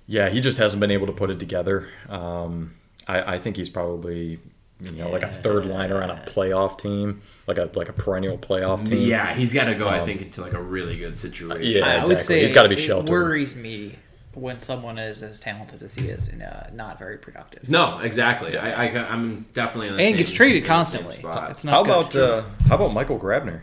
[0.06, 1.88] yeah, he just hasn't been able to put it together.
[2.08, 2.74] Um,
[3.06, 4.38] I, I think he's probably
[4.80, 8.38] you know like a third liner on a playoff team, like a like a perennial
[8.38, 9.06] playoff team.
[9.08, 9.88] Yeah, he's got to go.
[9.88, 11.64] I think into like a really good situation.
[11.64, 12.24] Yeah, I would exactly.
[12.24, 13.10] say He's gotta be it sheltered.
[13.12, 13.96] worries me
[14.34, 17.68] when someone is as talented as he is and uh, not very productive.
[17.68, 18.56] No, exactly.
[18.56, 21.16] I, I I'm definitely on the and same- gets traded in the constantly.
[21.16, 23.60] It's not How about uh, how about Michael Grabner?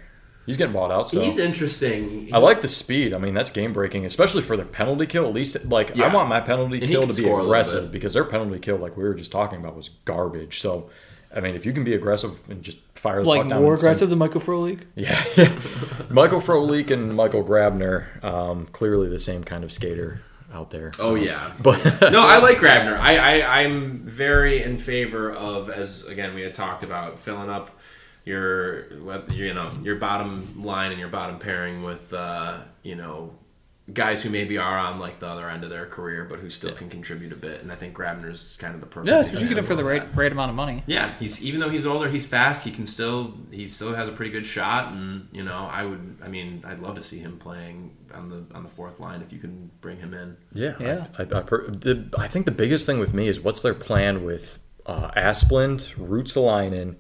[0.50, 1.08] He's getting bought out.
[1.12, 2.28] So He's interesting.
[2.34, 3.14] I like the speed.
[3.14, 5.28] I mean, that's game breaking, especially for the penalty kill.
[5.28, 6.06] At least, like, Yeah.
[6.08, 8.58] I want my penalty And kill to be score a little aggressive because their penalty
[8.58, 10.60] kill, like we were just talking about, was garbage.
[10.60, 10.90] So,
[11.36, 13.74] I mean, if you can be aggressive and just fire the like puck down more
[13.74, 14.80] and send- aggressive than Michael Frolik.
[14.96, 15.60] yeah, yeah.
[16.10, 20.22] Michael Frolik and Michael Grabner, um, clearly the same kind of skater
[20.52, 20.92] out there.
[20.98, 21.78] Oh yeah, but
[22.12, 22.98] no, I like Grabner.
[23.00, 27.70] I, I I'm very in favor of as again we had talked about filling up
[28.30, 28.86] your
[29.34, 33.34] you know your bottom line and your bottom pairing with uh, you know
[33.92, 36.72] guys who maybe are on like the other end of their career but who still
[36.72, 37.62] can contribute a bit.
[37.62, 39.08] And I think Grabner's kind of the perfect.
[39.08, 40.16] Yeah, especially get him for the right that.
[40.16, 40.84] right amount of money.
[40.86, 42.66] Yeah, he's even though he's older, he's fast.
[42.66, 46.18] He can still he still has a pretty good shot, and you know I would
[46.24, 49.34] I mean I'd love to see him playing on the on the fourth line if
[49.34, 50.38] you can bring him in.
[50.54, 51.08] Yeah, Yeah.
[51.18, 53.74] I, I, I, per- the, I think the biggest thing with me is what's their
[53.74, 56.96] plan with uh, Asplund, Ruotsalainen,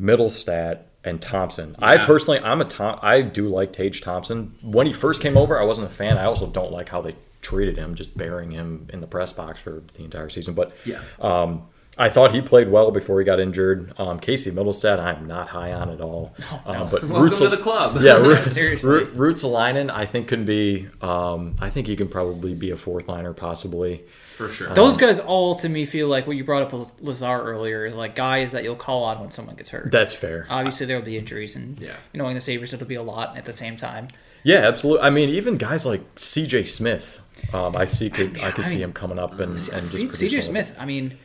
[0.00, 1.76] Mittelstadt, and Thompson.
[1.80, 2.98] I personally, I'm a Tom.
[3.02, 4.54] I do like Tage Thompson.
[4.62, 6.18] When he first came over, I wasn't a fan.
[6.18, 9.60] I also don't like how they treated him, just burying him in the press box
[9.60, 10.54] for the entire season.
[10.54, 11.00] But Yeah.
[11.20, 11.62] um,
[11.98, 13.92] I thought he played well before he got injured.
[13.98, 16.34] Um, Casey Mittelstadt, I'm not high on at all.
[16.64, 17.98] Uh, but Welcome Roots- to the club.
[18.00, 18.88] yeah, Ru- Seriously.
[18.88, 20.88] Ru- Ruotsalainen, I think can be.
[21.02, 24.04] Um, I think he can probably be a fourth liner, possibly.
[24.36, 24.72] for sure.
[24.74, 27.96] Those guys all to me feel like what you brought up with Lazar earlier is
[27.96, 29.90] like guys that you'll call on when someone gets hurt.
[29.90, 30.46] That's fair.
[30.48, 31.96] Obviously, there will be injuries, and Yeah.
[32.12, 34.06] you know, in the Sabres, it'll be a lot at the same time.
[34.44, 35.04] Yeah, absolutely.
[35.04, 36.66] I mean, even guys like C.J.
[36.66, 37.20] Smith,
[37.52, 39.90] um, I see could I, Yeah, could I see mean, him coming up and, and
[39.90, 41.18] just CJ Smith, I mean,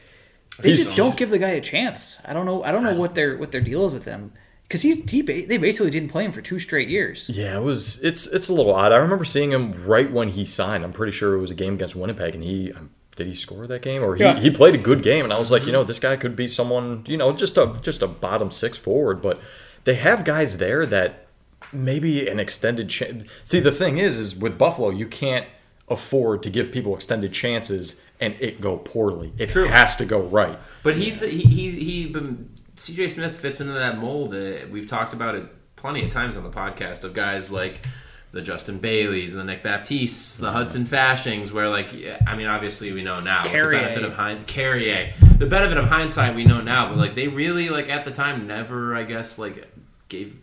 [0.60, 2.18] they He's- just don't give the guy a chance.
[2.26, 2.64] I don't know.
[2.64, 4.32] I don't know what their what their deal is with him
[4.64, 7.30] because he's he they basically didn't play him for two straight years.
[7.34, 8.04] Yeah, it was.
[8.04, 8.92] It's it's a little odd.
[8.92, 10.84] I remember seeing him right when he signed.
[10.84, 13.68] I'm pretty sure it was a game against Winnipeg, and he um, did he score
[13.68, 14.40] that game or he, Yeah.
[14.40, 15.24] he played a good game.
[15.24, 17.76] And I was like, you know, this guy could be someone, you know, just a
[17.82, 19.22] just a bottom six forward.
[19.22, 19.40] But
[19.84, 21.26] they have guys there that
[21.72, 23.24] maybe an extended chance.
[23.44, 25.48] See, the thing is, is with Buffalo, you can't
[25.90, 29.34] afford to give people extended chances and it go poorly.
[29.38, 29.68] It True.
[29.68, 30.58] has to go right.
[30.82, 34.34] But he's he he, he been, CJ Smith fits into that mold.
[34.34, 35.46] Uh, we've talked about it
[35.76, 37.86] plenty of times on the podcast of guys like
[38.32, 41.94] the Justin Baileys and the Nick Baptistes, the Hudson Faschings, where like
[42.26, 45.14] I mean obviously we know now with the benefit of hind Carrier.
[45.38, 48.48] The benefit of hindsight we know now, but like they really like at the time
[48.48, 49.68] never I guess like
[50.08, 50.38] gave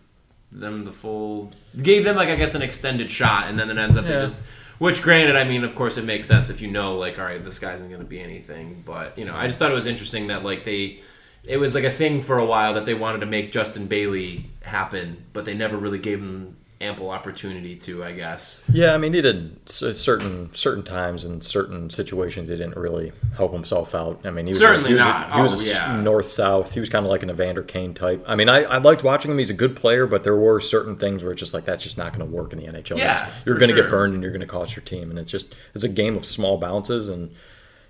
[0.53, 3.97] them the full gave them like I guess an extended shot and then it ends
[3.97, 4.43] up they just
[4.81, 7.45] which, granted, I mean, of course, it makes sense if you know, like, all right,
[7.45, 8.83] this guy isn't going to be anything.
[8.83, 11.01] But you know, I just thought it was interesting that like they,
[11.45, 14.47] it was like a thing for a while that they wanted to make Justin Bailey
[14.62, 18.03] happen, but they never really gave him ample opportunity to.
[18.03, 18.64] I guess.
[18.72, 22.49] Yeah, I mean, he did certain certain times and certain situations.
[22.49, 24.20] He didn't really help himself out.
[24.24, 25.31] I mean, he was Certainly a, he was not.
[25.31, 26.01] A, he was Oh, a s- yeah.
[26.01, 26.72] north south.
[26.72, 28.24] He was kind of like an Evander Kane type.
[28.26, 29.39] I mean, I, I liked watching him.
[29.39, 31.99] He's a good player, but there were certain things where it's just like that's just
[31.99, 32.97] not going to work in the NHL.
[32.99, 33.85] Yeah, It's- you're going to sure.
[33.85, 35.11] get burned and you're going to cost your team.
[35.11, 37.09] And it's just it's a game of small bounces.
[37.09, 37.35] And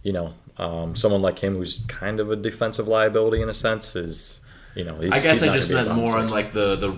[0.03, 3.95] you know, um, someone like him who's kind of a defensive liability in a sense
[3.97, 4.41] is.
[4.77, 6.97] You know, he's, I guess he's I just meant more on like the the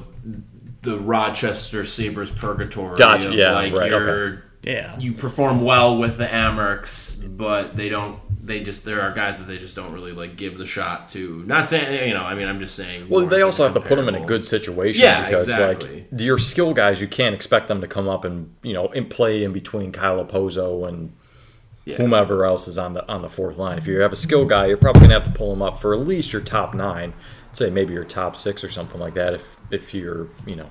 [0.82, 2.96] the Rochester Sabres purgatory.
[2.98, 4.98] Gotcha, of, yeah, like right, you're Yeah.
[4.98, 8.18] you perform well with the Amerks, but they don't.
[8.44, 11.44] They just there are guys that they just don't really like give the shot to.
[11.46, 12.24] Not saying you know.
[12.24, 13.08] I mean, I'm just saying.
[13.08, 16.06] Well, they also have to put them in a good situation Yeah, because, exactly.
[16.10, 19.08] like, your skill guys, you can't expect them to come up and you know and
[19.08, 21.12] play in between Kyle Okposo and
[21.84, 21.96] Yeah.
[21.96, 23.76] whomever else is on the on the fourth line.
[23.76, 25.92] If you have a skill guy, you're probably gonna have to pull him up for
[25.94, 27.12] at least your top nine.
[27.52, 29.34] Say maybe your top six or something like that.
[29.34, 30.70] If if you're you know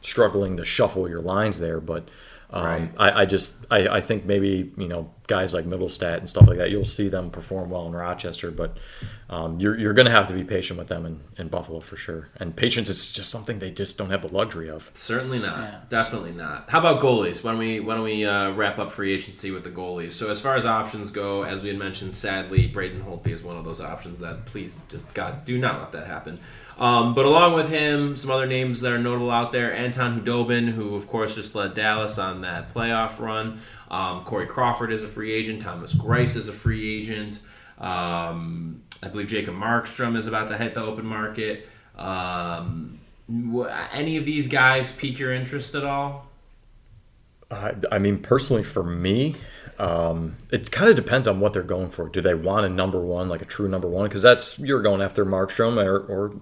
[0.00, 2.08] struggling to shuffle your lines there, but.
[2.52, 2.90] Um, Right.
[2.98, 6.58] I, I just I, I think maybe you know guys like Mittelstadt and stuff like
[6.58, 8.76] that you'll see them perform well in Rochester but
[9.30, 11.96] um, you're, you're going to have to be patient with them in, in Buffalo for
[11.96, 15.58] sure and patience is just something they just don't have the luxury of Certainly not.
[15.58, 15.80] Yeah.
[15.88, 16.68] Definitely not.
[16.68, 17.42] How about goalies?
[17.42, 20.12] Why don't we why don't we uh, wrap up free agency with the goalies?
[20.12, 23.56] So as far as options go, as we had mentioned, sadly, Braden Holtby is one
[23.56, 26.38] of those options that please just God do not let that happen.
[26.78, 30.70] Um, but along with him, some other names that are notable out there: Anton Khudobin,
[30.70, 33.60] who of course just led Dallas on that playoff run.
[33.90, 35.62] Um, Corey Crawford is a free agent.
[35.62, 37.40] Thomas Greiss is a free agent.
[37.78, 41.68] Um, I believe Jacob Markstrom is about to hit the open market.
[41.96, 43.00] Um,
[43.92, 46.26] any of these guys pique your interest at all?
[47.50, 49.36] I, I mean, personally, for me,
[49.82, 52.08] um, it kind of depends on what they're going for.
[52.08, 54.04] Do they want a number one, like a true number one?
[54.08, 56.32] Because that's you're going after Markstrom, or, or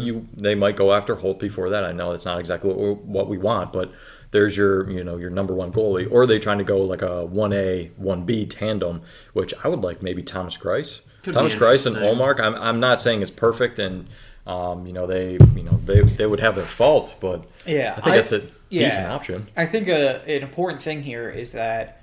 [0.00, 1.82] you they might go after Holt before that.
[1.84, 3.92] I know that's not exactly what, what we want, but
[4.30, 6.08] there's your you know your number one goalie.
[6.10, 9.68] Or are they trying to go like a one A one B tandem, which I
[9.68, 12.20] would like maybe Thomas Greiss, Could Thomas Greiss and interesting.
[12.24, 12.38] Ullmark.
[12.40, 14.06] I'm I'm not saying it's perfect and.
[14.46, 18.00] Um, you know they, you know they, they would have their faults, but Yeah, I
[18.00, 18.84] think I- that's a yeah.
[18.84, 19.48] decent option.
[19.56, 22.00] I think a, an important thing here is that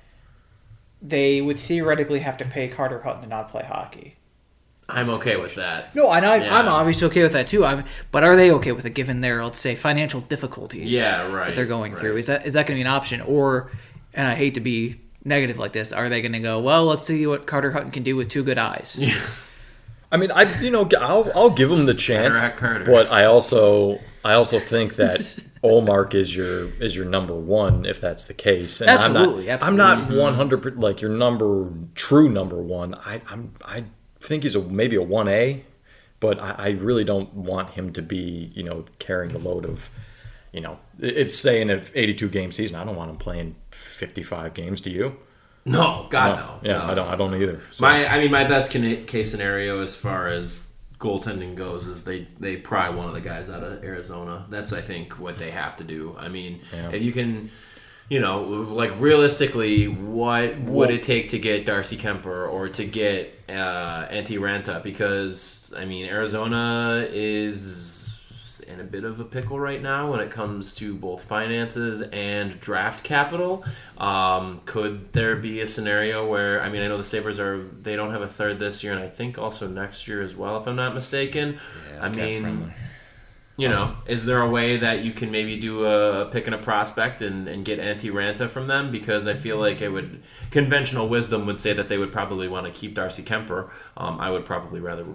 [1.03, 4.15] they would theoretically have to pay Carter Hutton to not play hockey.
[4.89, 5.93] I'm okay with that.
[5.95, 6.57] No, and I, Yeah.
[6.57, 7.63] I'm obviously okay with that too.
[7.65, 10.89] I'm, but are they okay with it given their, let's say, financial difficulties?
[10.89, 12.17] Yeah, right, That they're going through.
[12.17, 13.71] Is that is that going to be an option, or,
[14.13, 16.59] and I hate to be negative like this, are they going to go?
[16.59, 18.97] Well, let's see what Carter Hutton can do with two good eyes.
[18.99, 19.17] Yeah.
[20.11, 22.85] I mean, I you know I'll I'll give him the chance, Carter at Carter.
[22.85, 28.01] but I also I also think that Ullmark is your is your number one if
[28.01, 28.81] that's the case.
[28.81, 29.67] And Absolutely, I'm not, absolutely.
[29.67, 30.19] I'm not mm-hmm.
[30.19, 32.95] one hundred like your number true number one.
[32.95, 33.85] I I'm I
[34.19, 35.63] think he's a maybe a one A,
[36.19, 39.89] but I, I really don't want him to be you know carrying the load of.
[40.51, 42.75] You know, it- it's saying an 82 game season.
[42.75, 44.81] I don't want him playing 55 games.
[44.81, 45.17] Do you?
[45.65, 46.69] No, God no.
[46.69, 46.91] Yeah, no.
[46.91, 47.07] I don't.
[47.07, 47.59] I don't either.
[47.71, 47.85] So.
[47.85, 50.72] My, I mean, my best case scenario as far as
[51.03, 54.45] goaltending goes is they they pry one of the guys out of Arizona.
[54.49, 56.15] That's I think what they have to do.
[56.17, 56.91] I mean, Yeah.
[56.91, 57.49] if you can,
[58.09, 63.33] you know, like realistically, what would it take to get Darcy Kuemper or to get
[63.49, 64.81] uh, Antti Raanta?
[64.81, 68.02] Because I mean, Arizona is
[68.63, 72.59] in a bit of a pickle right now when it comes to both finances and
[72.59, 73.63] draft capital.
[73.97, 77.95] Um, could there be a scenario where I mean I know the Sabres are they
[77.95, 80.67] don't have a third this year and I think also next year as well if
[80.67, 81.59] I'm not mistaken.
[81.99, 82.73] I mean friendly.
[83.55, 86.57] You know, is there a way that you can maybe do a pick and a
[86.57, 88.91] prospect and, and get Antti Raanta from them?
[88.91, 92.65] Because I feel like it would conventional wisdom would say that they would probably want
[92.65, 93.69] to keep Darcy Kuemper.
[93.95, 95.05] Um, I would probably rather,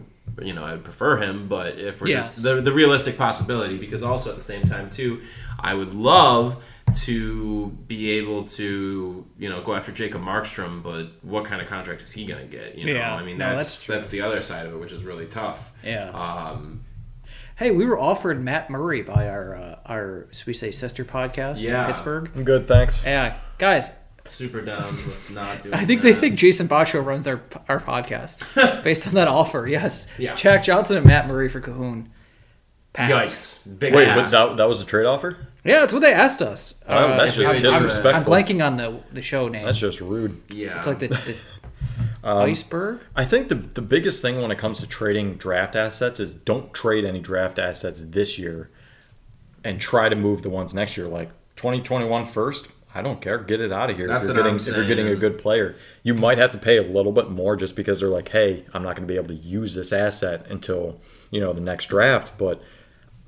[0.40, 1.48] you know, I would prefer him.
[1.48, 2.28] But if we're Yes.
[2.30, 5.20] just the, the realistic possibility, because also at the same time too,
[5.58, 6.62] I would love
[7.04, 12.02] to be able to you know go after Jacob Markstrom, but what kind of contract
[12.02, 12.78] is he going to get?
[12.78, 13.14] You know, Yeah.
[13.16, 15.70] I mean No, that's that's that's, the other side of it, which is really tough.
[15.84, 16.10] Yeah.
[16.10, 16.84] Um,
[17.58, 21.60] Hey, we were offered Matt Murray by our uh, our should we say sister podcast
[21.62, 21.80] Yeah.
[21.80, 22.30] in Pittsburgh.
[22.36, 23.02] I'm good, thanks.
[23.04, 23.90] Yeah, guys,
[24.26, 25.74] super down with not doing.
[25.74, 29.66] I think they think Jason Boscho runs our our podcast based on that offer.
[29.66, 30.34] Yes, Yeah.
[30.36, 32.06] Jack Johnson and Matt Murray for Kahun.
[32.92, 33.10] Pass.
[33.64, 33.78] Yikes!
[33.78, 34.16] Big Wait, ass.
[34.16, 35.36] was that, that was a trade offer?
[35.64, 36.74] Yeah, that's what they asked us.
[36.86, 38.32] Uh, Oh, that's just I'm, disrespectful.
[38.34, 39.64] I'm, blanking on the the show name.
[39.66, 40.40] That's just rude.
[40.48, 41.36] Yeah, it's like the, the
[42.24, 43.00] Um, iceberg.
[43.14, 46.72] I think the the biggest thing when it comes to trading draft assets is don't
[46.74, 48.70] trade any draft assets this year
[49.64, 51.06] and try to move the ones next year.
[51.06, 53.38] Like 2021 first, I don't care.
[53.38, 54.06] Get it out of here.
[54.06, 55.76] That's if you're getting I'm if you're getting a good player.
[56.02, 58.82] You might have to pay a little bit more just because they're like, hey, I'm
[58.82, 61.00] not going to be able to use this asset until
[61.30, 62.36] you know the next draft.
[62.38, 62.62] But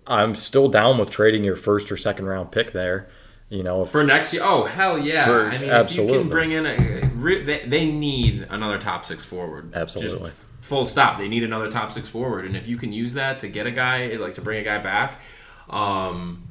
[0.06, 3.08] I'm still down with trading your first or second round pick there.
[3.50, 4.42] You know, if for next year.
[4.44, 5.24] Oh hell yeah!
[5.26, 9.24] For- I mean, if you can bring in a, they, they need another top six
[9.24, 9.74] forward.
[9.74, 10.30] Absolutely.
[10.30, 11.18] Just full stop.
[11.18, 13.72] They need another top six forward, and if you can use that to get a
[13.72, 15.20] guy, like to bring a guy back,
[15.68, 16.44] um,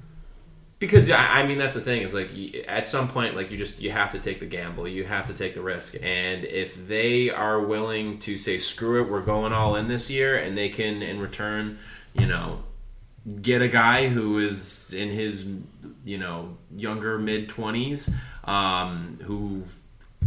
[0.79, 2.31] because I I mean that's the thing is like
[2.67, 5.33] at some point like you just you have to take the gamble, you have to
[5.33, 9.77] take the risk, and if they are willing to say screw it, we're going all
[9.77, 11.79] in this year, and they can in return,
[12.13, 12.63] you know,
[13.41, 15.45] get a guy who is in his
[16.05, 18.09] you know younger mid twenties,
[18.43, 19.63] um, who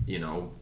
[0.07, 0.53] you know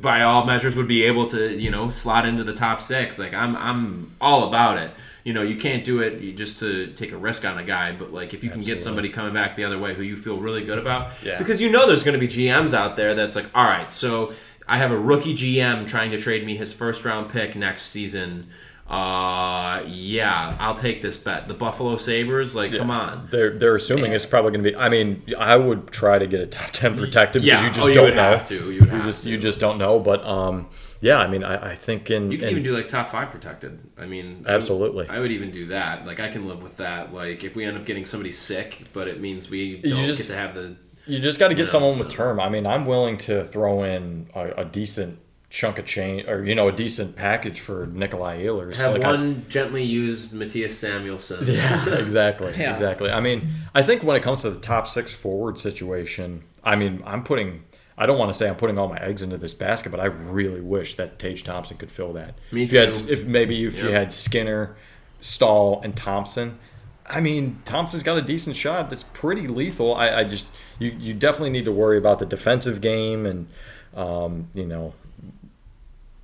[0.00, 3.18] by all measures would be able to you know slot into the top six.
[3.18, 4.90] Like I'm I'm all about it.
[5.24, 8.12] You know, you can't do it just to take a risk on a guy, but
[8.12, 10.62] like if you can get somebody coming back the other way who you feel really
[10.64, 11.36] good about, Yeah.
[11.38, 14.34] because you know there's going to be GMs out there that's like, all right, so
[14.68, 18.46] I have a rookie GM trying to trade me his first round pick next season.
[18.88, 21.48] Uh, yeah, I'll take this bet.
[21.48, 23.28] The Buffalo Sabres, like, come on.
[23.32, 24.76] They're they're assuming it's probably to be.
[24.76, 27.66] I mean, I would try to get a top ten protected because Yeah.
[27.66, 28.22] you just Oh, you don't know.
[28.22, 28.72] have to.
[28.72, 29.30] You have just to.
[29.30, 29.98] you just don't know.
[29.98, 30.68] But um,
[31.00, 33.30] yeah, I mean, I, I think in, You can in- even do like top five
[33.30, 33.80] protected.
[33.98, 35.08] I mean, I would- Absolutely.
[35.08, 36.06] I would even do that.
[36.06, 37.12] Like, I can live with that.
[37.12, 40.28] Like, if we end up getting somebody sick, but it means we You don't just-
[40.30, 40.76] get to have the.
[41.08, 42.14] You just got to get No, someone with no.
[42.14, 42.40] term.
[42.40, 45.18] I mean, I'm willing to throw in a, a decent
[45.56, 48.76] chunk of change, or you know, a decent package for Nikolaj Ehlers.
[48.76, 51.46] Have Like, I- one gently used Mattias Samuelsson.
[51.46, 52.74] Yeah, exactly, Yeah.
[52.74, 53.10] exactly.
[53.10, 57.02] I mean, I think when it comes to the top six forward situation, I mean,
[57.06, 57.62] I'm putting.
[57.98, 60.06] I don't want to say I'm putting all my eggs into this basket, but I
[60.06, 62.34] really wish that Tage Thompson could fill that.
[62.52, 63.10] Me if You had, too.
[63.14, 64.76] if maybe if you had Skinner,
[65.22, 66.58] Staal, and Thompson.
[67.06, 69.94] I mean, Thompson's got a decent shot that's pretty lethal.
[69.94, 70.48] I, I just
[70.78, 73.46] you, you definitely need to worry about the defensive game and
[73.94, 74.92] um, you know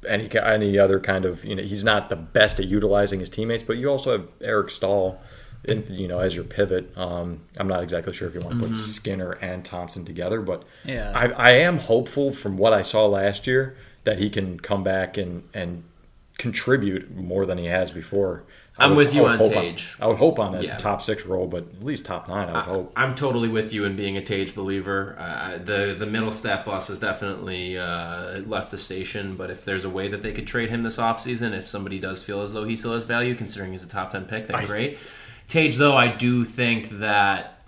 [0.07, 3.63] any any other kind of you know he's not the best at utilizing his teammates,
[3.63, 5.21] but you also have Eric Staal,
[5.65, 6.97] in, you know as your pivot.
[6.97, 10.65] Um, I'm not exactly sure if you want to put Skinner and Thompson together, but
[10.85, 11.13] Yeah.
[11.15, 15.17] I, I am hopeful from what I saw last year that he can come back
[15.17, 15.85] and and
[16.39, 18.45] contribute more than he has before.
[18.79, 19.97] I I'm would- with you I on Tage.
[20.01, 20.77] I would hope on a Yeah.
[20.79, 22.49] top six role, but at least top nine.
[22.49, 22.93] I would hope.
[22.97, 25.15] I'm totally with you in being a Tage believer.
[25.19, 29.91] Uh, the the Mittelstadt bus has definitely uh, left the station, but if there's a
[29.91, 32.75] way that they could trade him this offseason, if somebody does feel as though he
[32.75, 34.99] still has value, considering he's a top 10 pick, then I- great.
[35.49, 37.63] Tage, though, I do think that.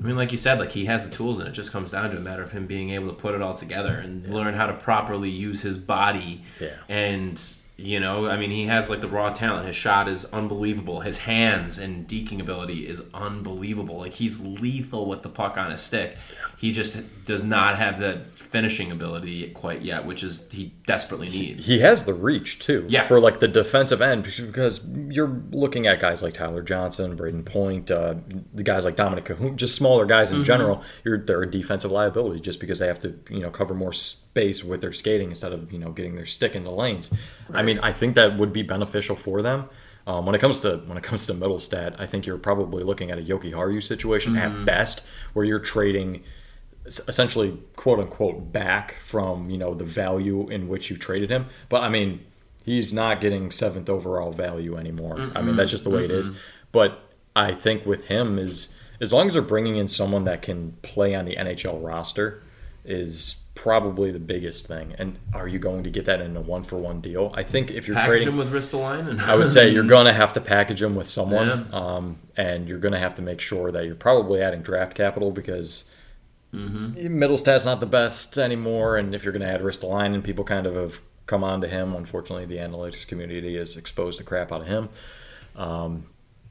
[0.00, 2.10] I mean, like you said, like he has the tools, and it just comes down
[2.10, 4.66] to a matter of him being able to put it all together and learn how
[4.66, 6.42] to properly use his body.
[6.60, 6.68] Yeah.
[6.88, 7.42] And
[7.78, 9.66] you know, I mean, he has like the raw talent.
[9.66, 11.00] His shot is unbelievable.
[11.00, 13.98] His hands and deking ability is unbelievable.
[13.98, 16.16] Like he's lethal with the puck on his stick.
[16.60, 21.68] He just does not have that finishing ability quite yet, which is he desperately needs.
[21.68, 22.84] He has the reach too.
[22.88, 23.04] Yeah.
[23.04, 27.92] For like the defensive end, because you're looking at guys like Tyler Johnson, Brayden Point,
[27.92, 28.16] uh,
[28.52, 30.38] the guys like Dominik Kahun, just smaller guys Mm-hmm.
[30.38, 30.82] in general.
[31.04, 34.64] You're they're a defensive liability just because they have to you know cover more space
[34.64, 37.08] with their skating instead of you know getting their stick into lanes.
[37.54, 39.68] I mean, I think that would be beneficial for them.
[40.08, 43.12] Um, when it comes to when it comes to Mittelstadt, I think you're probably looking
[43.12, 44.60] at a Jokiharju situation Mm-hmm.
[44.60, 45.02] at best,
[45.34, 46.24] where you're trading
[47.08, 51.46] essentially quote unquote back from you know the value in which you traded him.
[51.68, 52.24] But i mean
[52.64, 55.30] he's not getting seventh overall value anymore.
[55.34, 56.30] I mean that's just the way it is.
[56.72, 57.00] But
[57.36, 58.68] i think with him is
[59.00, 62.42] as long as they're bringing in someone that can play on the nhl roster
[62.84, 64.94] is probably the biggest thing.
[64.98, 67.32] And are you going to get that in a one for one deal?
[67.34, 70.06] I think if you're Package trading him with Ristolainen, and I would say you're going
[70.06, 71.76] to have to package him with someone, Yeah.
[71.76, 75.32] um, and you're going to have to make sure that you're probably adding draft capital
[75.32, 75.84] because
[76.54, 78.96] Mittelstadt's not the best anymore.
[78.96, 81.94] And if you're going to add Ristolainen, people kind of have come on to him.
[81.94, 84.88] Unfortunately, the analytics community has exposed the crap out of him.
[85.56, 86.06] Um,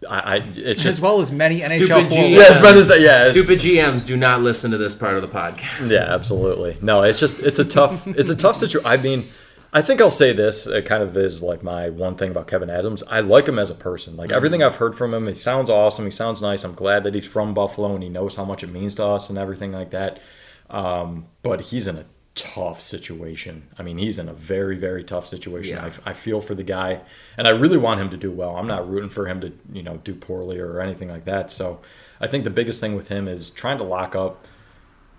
[0.08, 2.12] I, I it's as well as many NHL G- forwards.
[2.14, 3.02] yeah, as bad as that.
[3.02, 5.90] Yeah, stupid GMs do not listen to this part of the podcast.
[5.90, 6.78] yeah, absolutely.
[6.82, 8.88] No, it's just it's a tough it's a tough situation.
[8.88, 9.26] I mean,
[9.74, 10.66] I think I'll say this.
[10.66, 13.04] It kind of is like my one thing about Kevyn Adams.
[13.10, 14.16] I like him as a person.
[14.16, 16.06] Like everything I've heard from him, he sounds awesome.
[16.06, 16.64] He sounds nice.
[16.64, 19.30] I'm glad that he's from Buffalo and he knows how much it means to us
[19.30, 20.20] and everything like that.
[20.70, 22.06] Um, but he's in a
[22.36, 23.68] tough situation.
[23.78, 25.76] I mean, he's in a very very tough situation.
[25.76, 25.92] Yeah.
[26.06, 27.02] I, I feel for the guy,
[27.36, 28.56] and I really want him to do well.
[28.56, 31.52] I'm not rooting for him to you know do poorly or anything like that.
[31.52, 31.82] So
[32.22, 34.46] I think the biggest thing with him is trying to lock up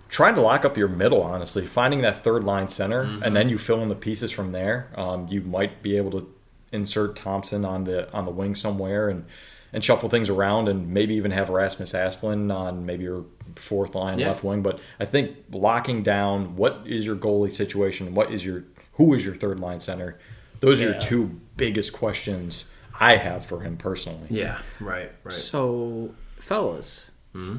[0.09, 3.57] trying to lock up your middle, honestly, finding that third line center, and then you
[3.57, 4.89] fill in the pieces from there.
[4.95, 6.33] Um, you might be able to
[6.71, 9.25] insert Thompson on the on the wing somewhere and
[9.71, 13.23] and shuffle things around, and maybe even have Rasmus Asplund on maybe your
[13.55, 14.29] fourth line Yeah.
[14.29, 14.63] left wing.
[14.63, 19.23] But I think locking down what is your goalie situation, what is your who is
[19.23, 20.17] your third line center,
[20.59, 20.91] those are Yeah.
[20.93, 22.65] your two biggest questions
[22.99, 24.27] I have for him personally.
[24.29, 25.33] Yeah, right, right.
[25.33, 27.57] So, fellas, Hmm?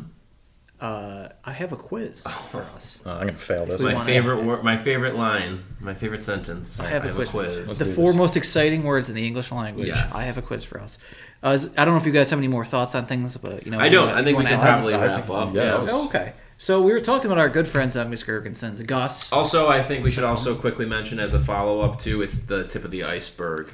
[0.81, 2.31] Uh, I have a quiz Oh.
[2.51, 3.01] for us.
[3.05, 3.81] Uh, I'm gonna fail this.
[3.81, 6.81] We My wanna- favorite word, my favorite line, my favorite sentence.
[6.81, 7.35] I have a quiz.
[7.35, 8.17] Let's the four this.
[8.17, 9.89] most exciting words in the English language.
[9.89, 10.15] Yes.
[10.17, 10.97] I have a quiz for us.
[11.43, 13.71] Uh, I don't know if you guys have any more thoughts on things, but you
[13.73, 14.07] know, I don't.
[14.09, 15.55] wanna- I think we can probably I wrap up.
[15.55, 15.79] yeah, Yeah.
[15.83, 16.33] was- Oh, okay.
[16.57, 19.33] So we were talking about our good friends Douglas Girgensons, Gus.
[19.33, 22.65] Also, I think we should also quickly mention as a follow up to it's the
[22.65, 23.71] tip of the iceberg.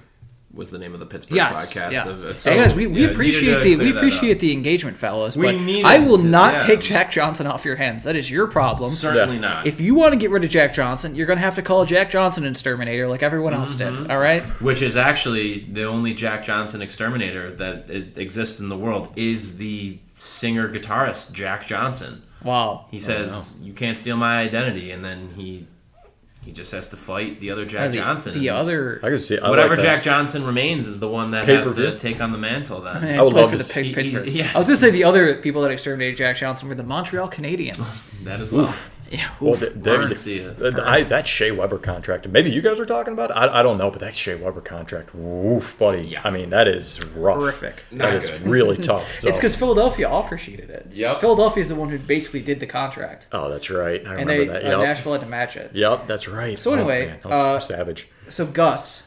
[0.57, 1.93] Was the name of the Pittsburgh Yes, podcast.
[1.93, 2.25] yes.
[2.25, 4.41] Uh, hey guys, we, we yeah, appreciate the we appreciate up.
[4.41, 5.37] the engagement, fellas.
[5.37, 6.59] We but I will to- not yeah.
[6.67, 8.05] take Jack Johnson off your hands.
[8.05, 8.91] That is your problem.
[8.91, 9.41] Certainly Yeah.
[9.43, 9.67] not.
[9.67, 11.85] If you want to get rid of Jack Johnson, you're going to have to call
[11.85, 14.05] Jack Johnson an exterminator like everyone else Mm-hmm.
[14.05, 14.11] did.
[14.11, 14.43] All right?
[14.63, 19.99] Which is actually the only Jack Johnson exterminator that exists in the world is the
[20.15, 22.23] singer guitarist Jack Johnson.
[22.43, 22.87] Wow.
[22.91, 25.67] He says you can't steal my identity, and then he
[26.47, 28.33] he just has to fight the other Jack the, Johnson.
[28.39, 29.01] The other.
[29.03, 29.81] I can see I Whatever like.
[29.85, 31.91] Jack Johnson remains is the one that has Pay-per-view?
[31.91, 32.81] to take on the mantle.
[32.81, 34.29] Then Man, I would play love for to the see- he- he- Pittsburgh.
[34.29, 34.55] yes.
[34.55, 37.29] I was going to say the other people that exterminated Jack Johnson were the Montreal
[37.29, 38.01] Canadiens.
[38.25, 38.73] that as well.
[39.11, 39.31] Yeah.
[39.41, 39.61] Well, oof.
[39.61, 40.59] th- there, Wanted to see it.
[40.59, 42.29] th- I, that Shea Weber contract.
[42.29, 43.35] Maybe you guys were talking about it.
[43.35, 46.03] I, I don't know, but that Shea Weber contract, woof, buddy.
[46.03, 46.21] Yeah.
[46.25, 47.39] I mean, that is rough.
[47.39, 47.77] Horrific.
[47.93, 49.19] That Not is really tough.
[49.19, 49.29] So.
[49.29, 50.89] It's because Philadelphia offer sheeted it.
[50.93, 51.21] Yep.
[51.21, 54.01] Philadelphia is the one who basically did the contract, Oh, that's right.
[54.07, 54.75] I and remember they that.
[54.75, 55.71] uh, Nashville had to match it.
[55.75, 56.59] Yep, that's right.
[56.59, 58.09] So Oh, anyway, was uh, savage.
[58.29, 59.05] So Gus,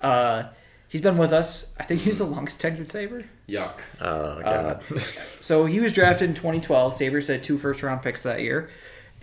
[0.00, 0.44] uh,
[0.88, 1.66] he's been with us.
[1.78, 3.24] I think he's the longest tenured Saber.
[3.48, 3.80] Yuck.
[4.00, 4.82] Oh god.
[5.40, 6.94] So he was drafted in 2012.
[6.94, 8.70] Sabres had two first round picks that year.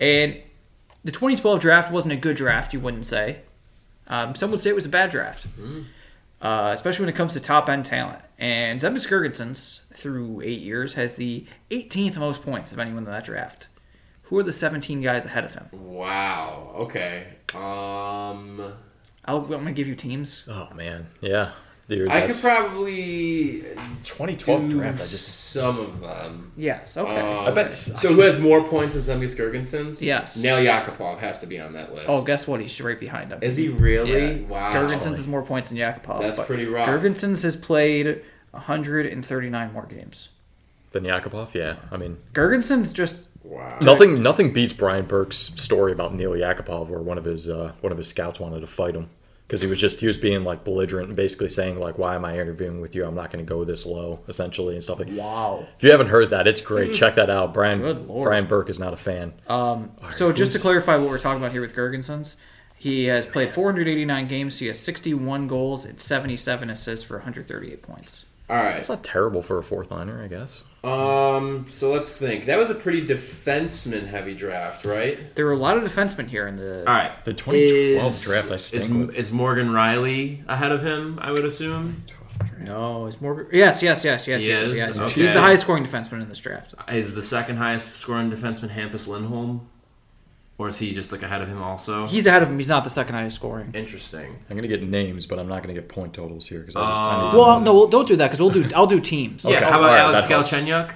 [0.02, 0.42] And
[1.06, 3.42] the 2012 draft wasn't a good draft, you wouldn't say.
[4.08, 5.48] Um, some would say it was a bad draft,
[6.42, 8.20] uh, especially when it comes to top end talent.
[8.38, 13.24] And Zemgus Girgensons, through eight years, has the 18th most points of anyone in that
[13.24, 13.68] draft.
[14.24, 15.68] Who are the 17 guys ahead of him?
[15.72, 16.74] Wow.
[16.76, 17.28] Okay.
[17.54, 18.74] Um,
[19.26, 20.44] I'll, I'm going to give you teams.
[20.48, 21.08] oh man.
[21.22, 21.52] Yeah.
[21.92, 23.64] Dude, I could probably
[24.04, 24.96] 2012 do draft.
[24.96, 25.52] I just.
[25.52, 26.54] some of them.
[26.56, 27.20] Yes, okay.
[27.20, 30.02] Um, I bet- So who has more points than Zemgus Girgensons?
[30.02, 30.38] Yes.
[30.38, 32.06] Nail Yakupov has to be on that list.
[32.08, 32.62] oh, guess what?
[32.62, 33.40] He's right behind him.
[33.44, 34.40] Is he really?
[34.42, 34.48] Yeah.
[34.48, 34.72] Wow.
[34.74, 36.22] Girgensons has more points than Yakupov.
[36.22, 36.88] That's pretty rough.
[36.88, 38.22] Girgensons has played
[38.52, 40.30] 139 more games.
[40.94, 41.54] than Yakupov.
[41.54, 41.76] Yeah.
[41.92, 43.80] I mean, Girgensons just Wow.
[43.82, 44.22] nothing.
[44.24, 47.98] Nothing beats Brian Burke's story about Nail Yakupov, where one of his uh, one of
[47.98, 49.10] his scouts wanted to fight him
[49.52, 52.24] because he was just he was being like belligerent and basically saying like, "Why am
[52.24, 53.04] I interviewing with you?
[53.04, 55.10] I'm not going to go this low," essentially and stuff like.
[55.12, 55.68] wow.
[55.76, 56.94] If you haven't heard that, it's great.
[56.94, 57.54] Check that out.
[57.54, 58.28] Brian Good lord.
[58.28, 59.34] Brian Burke is not a fan.
[59.48, 62.36] Um, right, so just to clarify what we're talking about here with Girgensons,
[62.78, 64.60] he has played 489 games.
[64.60, 68.24] He has 61 goals and 77 assists for 138 points.
[68.50, 68.78] All right.
[68.78, 70.64] It's not terrible for a fourth liner, I guess.
[70.84, 71.68] Um.
[71.70, 72.46] So let's think.
[72.46, 75.34] That was a pretty defenseman-heavy draft, right?
[75.36, 76.80] There were a lot of defensemen here in the.
[76.80, 77.12] All right.
[77.24, 79.14] The 2012 Is- draft I is, with.
[79.16, 81.20] is Morgan Rielly ahead of him?
[81.22, 82.04] I would assume.
[82.60, 83.48] No, it's more.
[83.52, 84.74] Yes, yes, yes, yes, He yes, is?
[84.74, 84.98] yes.
[84.98, 85.22] Okay.
[85.22, 86.74] He's the highest scoring defenseman in this draft.
[86.92, 89.68] Is the second highest scoring defenseman Hampus Lindholm,
[90.62, 92.06] or is he just like ahead of him also?
[92.06, 92.58] He's ahead of him.
[92.60, 93.72] He's not the second highest scoring.
[93.74, 94.38] Interesting.
[94.50, 97.02] I'm gonna get names, but I'm not gonna get point totals here because I just
[97.02, 98.70] I need Well, no, well, don't do that because we'll do.
[98.76, 99.44] I'll do teams.
[99.44, 99.56] Yeah.
[99.58, 99.66] Okay.
[99.66, 100.52] How about All right, Alex that helps.
[100.52, 100.94] Galchenyuk?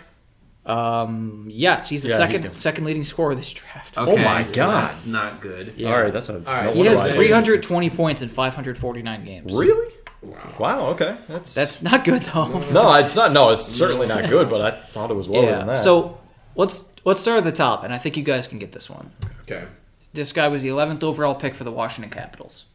[0.72, 1.48] Um.
[1.50, 2.58] Yes, he's the Yeah, he's second good.
[2.58, 3.98] second leading scorer of this draft.
[3.98, 4.84] Okay, my so God.
[4.84, 5.74] that's not good.
[5.78, 5.94] Yeah.
[5.94, 6.40] All right, that's a.
[6.40, 7.28] right, He what has do I- wonder why.
[7.28, 9.54] 320 points in 549 games.
[9.54, 9.94] Really?
[10.22, 10.56] Wow.
[10.60, 10.88] Wow.
[10.90, 12.48] Okay, that's That's not good though.
[12.72, 13.32] no, it's not.
[13.32, 14.50] No, it's certainly not good.
[14.50, 15.66] But I thought it was lower than yeah.
[15.76, 15.84] that.
[15.84, 16.18] So
[16.56, 19.12] let's let's start at the top, and I think you guys can get this one.
[19.44, 19.66] Okay.
[20.14, 22.66] This guy was the 11th overall pick for the Washington Capitals.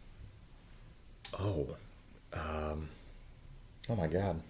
[1.38, 1.66] oh,
[2.32, 2.88] um,
[3.88, 4.42] oh my God.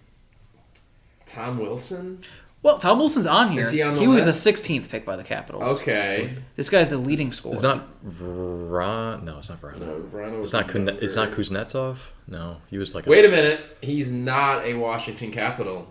[1.25, 2.21] Tom Wilson.
[2.63, 3.61] Well, Tom Wilson's on here.
[3.61, 4.45] Is he on the was list?
[4.45, 5.63] a 16th pick by the Capitals.
[5.79, 6.35] Okay.
[6.55, 7.53] This guy's the leading scorer.
[7.53, 9.23] It's not Vran.
[9.23, 9.79] No, it's not Vran.
[9.79, 10.65] No, Vrana It's not.
[10.65, 11.97] was Kun- it's not Kuznetsov.
[12.27, 13.07] No, he was like.
[13.07, 13.61] Wait a minute.
[13.81, 15.87] He's not a Washington Capital.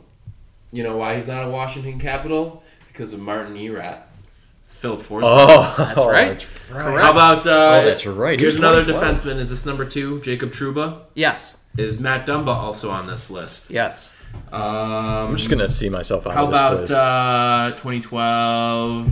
[0.70, 2.62] You know why he's not a Washington Capital?
[3.01, 4.03] Because of Martin Erat.
[4.66, 5.22] It's Filip Forsberg.
[5.24, 6.28] Oh, That's right.
[6.38, 7.01] That's right.
[7.03, 8.38] How about uh, Oh, that's right.
[8.38, 9.16] Here's He's another 2012.
[9.36, 9.40] defenseman.
[9.40, 10.20] Is this number two?
[10.20, 10.98] Jacob Trouba.
[11.14, 11.57] yes.
[11.78, 13.70] Is Matt Dumba also on this list?
[13.70, 14.11] Yes.
[14.53, 16.90] Um, I'm just gonna see myself out How of this about quiz.
[16.90, 19.07] uh, 2012?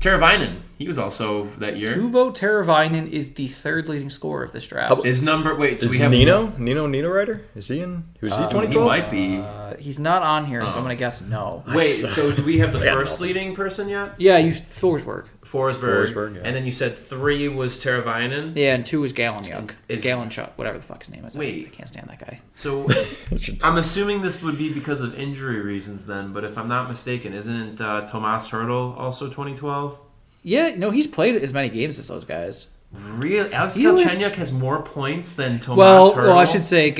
[0.00, 0.56] Teravainen.
[0.80, 1.88] He was also that year.
[1.88, 4.94] Teuvo Teravainen is the third leading scorer of this draft.
[4.94, 5.78] How- Is number wait?
[5.78, 7.42] So is we have Nino Nino Nino Ryder?
[7.54, 8.04] Is he in?
[8.22, 9.36] Was he Uh, He might be.
[9.40, 10.80] Uh, he's not on here, so I'm Oh.
[10.80, 11.64] gonna guess no.
[11.74, 14.14] Wait, so do we have the I first leading person yet?
[14.16, 15.26] Yeah, you Forsberg.
[15.44, 16.08] Forsberg.
[16.08, 16.42] Forsberg, yeah.
[16.44, 18.52] And then you said three was Teravainen.
[18.56, 19.68] Yeah, and two was Gallon Young.
[19.90, 21.36] Is- Gallon Chuck, whatever the fuck his name is.
[21.36, 21.66] I- Wait.
[21.66, 22.40] I can't stand that guy.
[22.52, 22.88] So
[23.62, 27.34] I'm assuming this would be because of injury reasons then, but if I'm not mistaken,
[27.34, 29.98] isn't uh, Tomas Hertl also 2012?
[30.42, 32.66] Yeah, no, he's played as many games as those guys.
[32.92, 33.52] Really?
[33.52, 36.26] Alex He was- has more points than Tomas well, Hertl?
[36.28, 36.90] well, I should say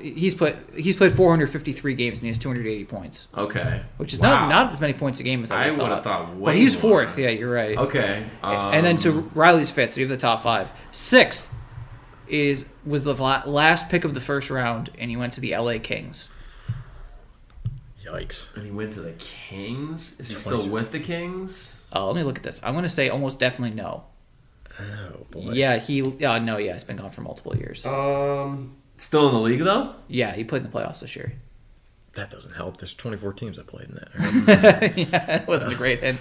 [0.00, 3.82] he's played he's played 453 games and he has 280 points, Okay.
[3.98, 4.46] which is Wow.
[4.46, 6.54] not not as many points a game as I, I would would've thought way But
[6.56, 7.04] he's more.
[7.04, 7.18] fourth.
[7.18, 7.76] Yeah, you're right.
[7.76, 8.24] Okay.
[8.42, 10.72] and then um, to Rielly's fifth, so you have the top five.
[10.92, 11.54] Sixth
[12.26, 15.78] is was the last pick of the first round, and he went to the LA
[15.78, 16.28] Kings.
[18.04, 18.54] Yikes.
[18.56, 20.18] And he went to the Kings.
[20.20, 21.83] Is he still with the Kings?
[21.94, 22.60] Uh, let me look at this.
[22.64, 24.04] I'm going to say almost definitely no.
[24.80, 25.52] Oh boy.
[25.52, 26.02] Yeah, he.
[26.24, 27.86] Uh, no, yeah, he's been gone for multiple years.
[27.86, 28.76] Um.
[28.96, 29.94] Still in the league though?
[30.08, 31.32] Yeah, he played in the playoffs this year.
[32.14, 32.76] That doesn't help.
[32.76, 34.94] There's 24 teams that played in that.
[34.96, 36.20] yeah, it wasn't a great hint.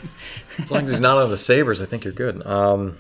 [0.58, 2.44] as long as he's not on the Sabres, I think you're good.
[2.48, 2.98] Um,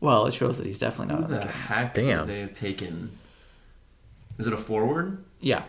[0.00, 1.70] Well, it shows that he's definitely not Who on the the Kings.
[1.70, 2.26] heck Damn.
[2.26, 3.16] they have taken?
[4.38, 5.22] Is it a forward?
[5.40, 5.62] Yeah.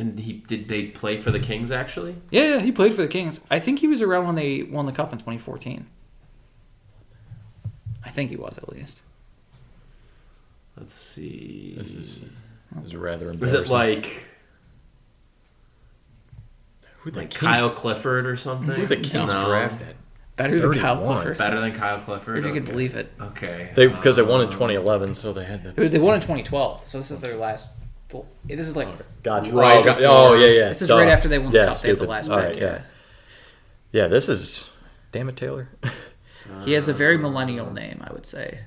[0.00, 2.16] And he did they play for the Kings actually?
[2.30, 3.40] yeah, yeah, he played for the Kings.
[3.50, 5.86] I think he was around when they won the cup in 2014.
[8.04, 9.02] I think he was at least.
[10.76, 11.74] Let's see.
[11.76, 12.20] this is,
[12.76, 13.64] this is rather Was embarrassing.
[13.64, 14.24] it like
[17.00, 18.74] who the like Kings, Kyle Clifford or something?
[18.74, 19.46] who the Kings No.
[19.46, 19.96] drafted?
[20.36, 21.36] Better than Kyle Clifford.
[21.38, 22.38] Better than Kyle Clifford.
[22.38, 22.70] If you can Okay.
[22.70, 23.12] believe it.
[23.20, 23.72] Okay.
[23.74, 25.74] They because they won in Um, 2011, so they had that.
[25.74, 27.68] They won in 2012, so this is their last.
[28.46, 28.88] This is like
[29.22, 29.52] Gotcha.
[29.52, 30.68] Right oh, got- before- oh, yeah, yeah.
[30.68, 30.98] This is duh.
[30.98, 31.78] right after they won the yeah, cup.
[31.78, 32.08] They had the stupid.
[32.08, 32.62] last All pick, right, yeah.
[32.62, 32.82] yeah.
[34.02, 34.70] Yeah, this is.
[35.12, 35.68] Damn it, Taylor.
[36.64, 38.60] he has a very millennial name, I would say.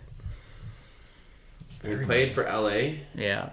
[1.83, 2.97] He played for LA.
[3.15, 3.49] Yeah,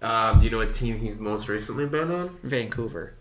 [0.00, 2.38] Um, do you know what team he's most recently been on?
[2.42, 3.12] Vancouver.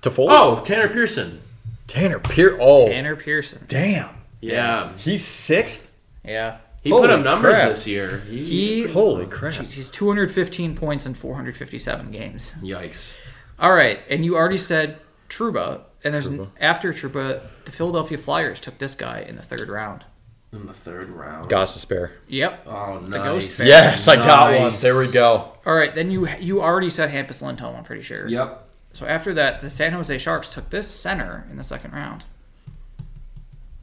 [0.00, 0.28] Toffoli?
[0.30, 1.42] Oh, Tanner Pearson.
[1.86, 2.56] Tanner Pier.
[2.58, 3.64] Oh, Tanner Pearson.
[3.68, 4.08] damn.
[4.40, 4.96] Yeah.
[4.96, 5.94] He's sixth.
[6.24, 7.68] Yeah, He put up numbers crap.
[7.68, 8.18] this year.
[8.28, 8.82] He, he.
[8.88, 9.54] Holy crap.
[9.54, 12.54] Jeez, he's 215 points in 457 games.
[12.60, 13.18] Yikes.
[13.58, 16.48] All right, and you already said Trouba, and there's Trouba.
[16.60, 20.04] after Trouba, the Philadelphia Flyers took this guy in the third round.
[20.52, 21.48] In the third round.
[21.50, 22.10] Gostisbehere.
[22.28, 22.66] Yep.
[22.66, 23.22] Oh, The nice.
[23.22, 23.68] ghost bear.
[23.68, 24.70] Yes, I got one.
[24.82, 25.52] There we go.
[25.64, 27.76] All right, then you you already said Hampus Lindholm.
[27.76, 28.26] I'm pretty sure.
[28.28, 28.68] Yep.
[28.92, 32.24] So after that, the San Jose Sharks took this center in the second round.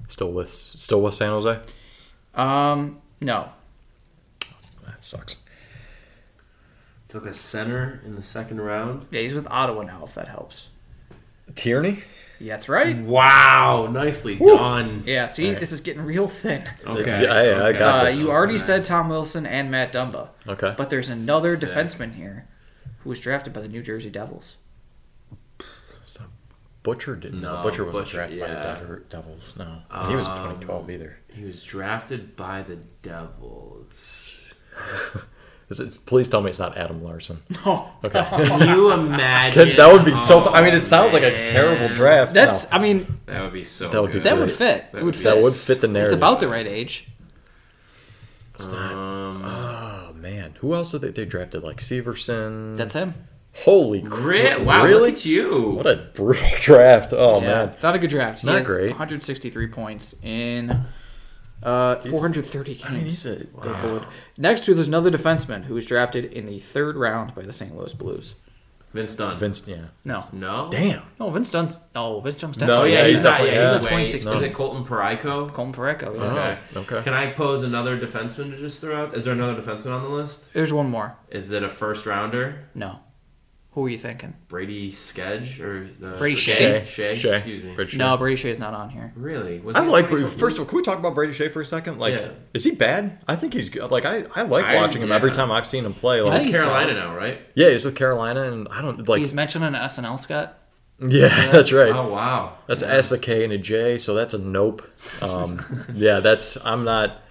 [0.08, 1.60] Still with still with San Jose.
[2.40, 3.50] Um, no.
[4.86, 5.36] That sucks.
[7.10, 9.08] Took a center in the second round.
[9.12, 10.04] Yeah, he's with Ottawa now.
[10.06, 10.70] If that helps.
[11.56, 12.04] Tierney.
[12.40, 12.96] Yeah, that's right.
[12.98, 15.04] Wow, nicely done.
[15.06, 15.60] Yeah, see, All right.
[15.60, 16.64] this is getting real thin.
[16.86, 17.02] Okay.
[17.04, 18.20] This- yeah, yeah, I got Uh, this.
[18.22, 18.66] you already Alright.
[18.66, 20.74] said Tom Wilson and Matt Dumba, Okay.
[20.78, 21.68] but there's another Sick.
[21.70, 22.46] defenseman here
[23.00, 24.56] who was drafted by the New Jersey Devils.
[26.84, 27.64] Butcher did No, no.
[27.64, 28.48] Butcher wasn't Butcher, drafted by
[28.86, 29.56] the Devils.
[29.58, 31.18] No, he was in Um, 2012 either.
[31.28, 34.36] He was drafted by the Devils.
[35.70, 36.04] Is it?
[36.08, 37.44] Please tell me it's not Adam Larsson.
[37.66, 38.24] Oh, Okay.
[38.30, 39.76] Can you imagine?
[39.76, 40.42] that would be so.
[40.42, 42.34] fu- I mean, Oh, it sounds like a terrible draft.
[42.34, 42.64] that's.
[42.72, 42.78] No.
[42.78, 43.90] I mean, That would be so.
[43.90, 44.24] That would be good.
[44.24, 44.92] that would fit.
[44.92, 45.36] That It would would fit.
[45.36, 46.14] that would fit the narrative.
[46.14, 47.08] It's about the right age.
[48.56, 48.92] It's not.
[48.94, 51.62] Um, Oh man, who else did they, they drafted?
[51.64, 52.76] Like Severson.
[52.76, 53.14] That's him.
[53.54, 54.56] Holy Grit.
[54.56, 54.62] crap!
[54.66, 55.10] Wow, really?
[55.12, 55.72] look at you.
[55.72, 57.14] What a brutal draft.
[57.14, 57.76] Oh yeah, man.
[57.84, 58.42] not a good draft.
[58.42, 58.90] He Not has great.
[58.90, 60.86] 163 points in
[61.64, 62.86] uh, 430 games.
[62.86, 64.06] I mean, he's a- Good.
[64.38, 67.76] Next to there's another defenseman who was drafted in the third round by the St.
[67.76, 68.36] Louis Blues.
[68.92, 69.38] Vince Dunn.
[69.38, 69.68] Vince.
[69.68, 69.82] Yeah.
[70.04, 70.68] No, No.
[70.72, 71.04] Damn.
[71.20, 71.78] no, Vince Dunn's.
[71.96, 72.90] Oh, Vince Dunn's definitely.
[72.90, 73.30] Oh yeah, Yeah, he's, he's not.
[73.38, 74.34] definitely- Yeah, he's he's a way- 2016.
[74.34, 75.54] Is it Colton Parayko?
[75.54, 76.16] Colton Parayko.
[76.16, 76.24] Yeah.
[76.24, 76.60] Okay.
[76.76, 77.02] Oh, okay.
[77.04, 79.16] Can I pose another defenseman to just throw out?
[79.16, 80.52] Is there another defenseman on the list?
[80.54, 81.16] There's one more.
[81.30, 82.68] Is it a first rounder?
[82.74, 83.00] No.
[83.74, 84.34] Who are you thinking?
[84.48, 86.86] Brady Sketch or uh, Brady Skjei?
[86.86, 87.14] Shea.
[87.16, 87.36] Shea.
[87.36, 87.76] Excuse me.
[87.76, 87.98] Brady Skjei.
[87.98, 89.14] No, Brady Skjei is not on here.
[89.16, 89.60] Really?
[89.60, 90.06] Was I he in like.
[90.06, 90.40] 2012?
[90.40, 92.00] First of all, can we talk about Brady Skjei for a second?
[92.00, 92.30] Like, Yeah.
[92.54, 93.20] is he bad?
[93.28, 93.92] I think he's good.
[93.92, 96.20] Like, I, I like I- watching him every time I've seen him play.
[96.22, 97.40] Like, I in Carolina now, right?
[97.54, 99.20] yeah, he's with Carolina, and I don't like.
[99.20, 100.58] He's mentioned in SNL, Scott.
[101.08, 101.94] yeah, that's right.
[101.96, 102.58] Oh wow.
[102.68, 104.82] That's an S, a K, and a J, so that's a nope.
[105.22, 107.22] Um, yeah, that's I'm not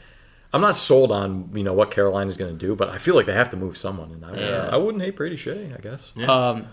[0.52, 3.26] I'm not sold on you know what Carolina's going to do, but I feel like
[3.26, 4.68] they have to move someone, and I, Yeah.
[4.72, 6.12] I wouldn't hate Brady Skjei, I guess.
[6.16, 6.26] Yeah.
[6.26, 6.66] Um,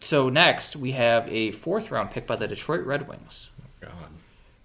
[0.00, 3.50] so next we have a fourth round pick by the Detroit Red Wings.
[3.80, 3.90] God,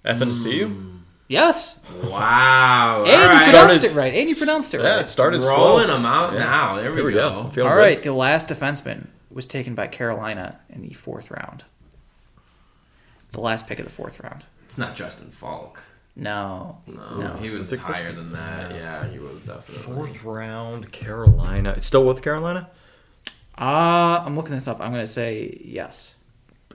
[0.05, 0.67] Athanasiou.
[0.73, 0.99] Mm.
[1.27, 2.99] Yes, Wow.
[2.99, 3.27] and you All right.
[3.27, 4.13] pronounced Started- it right.
[4.13, 4.99] And you pronounced it Yeah, right.
[5.01, 5.95] it started Rolling slow.
[5.95, 6.39] them out Yeah.
[6.39, 6.75] now.
[6.75, 7.29] There we, we go.
[7.29, 7.35] go.
[7.37, 7.63] All good.
[7.65, 11.63] right, the last defenseman was taken by Carolina in the fourth round.
[13.31, 14.45] The last pick of the fourth round.
[14.65, 15.81] It's not Justin Falk.
[16.17, 17.33] No, No, No.
[17.41, 18.71] he was That's a- that's higher than that.
[18.71, 19.83] Yeah, he was definitely.
[19.95, 21.73] Fourth round, Carolina.
[21.75, 22.69] It's still with Carolina.
[23.57, 24.79] uh, I'm looking this up.
[24.81, 26.15] I'm gonna say yes.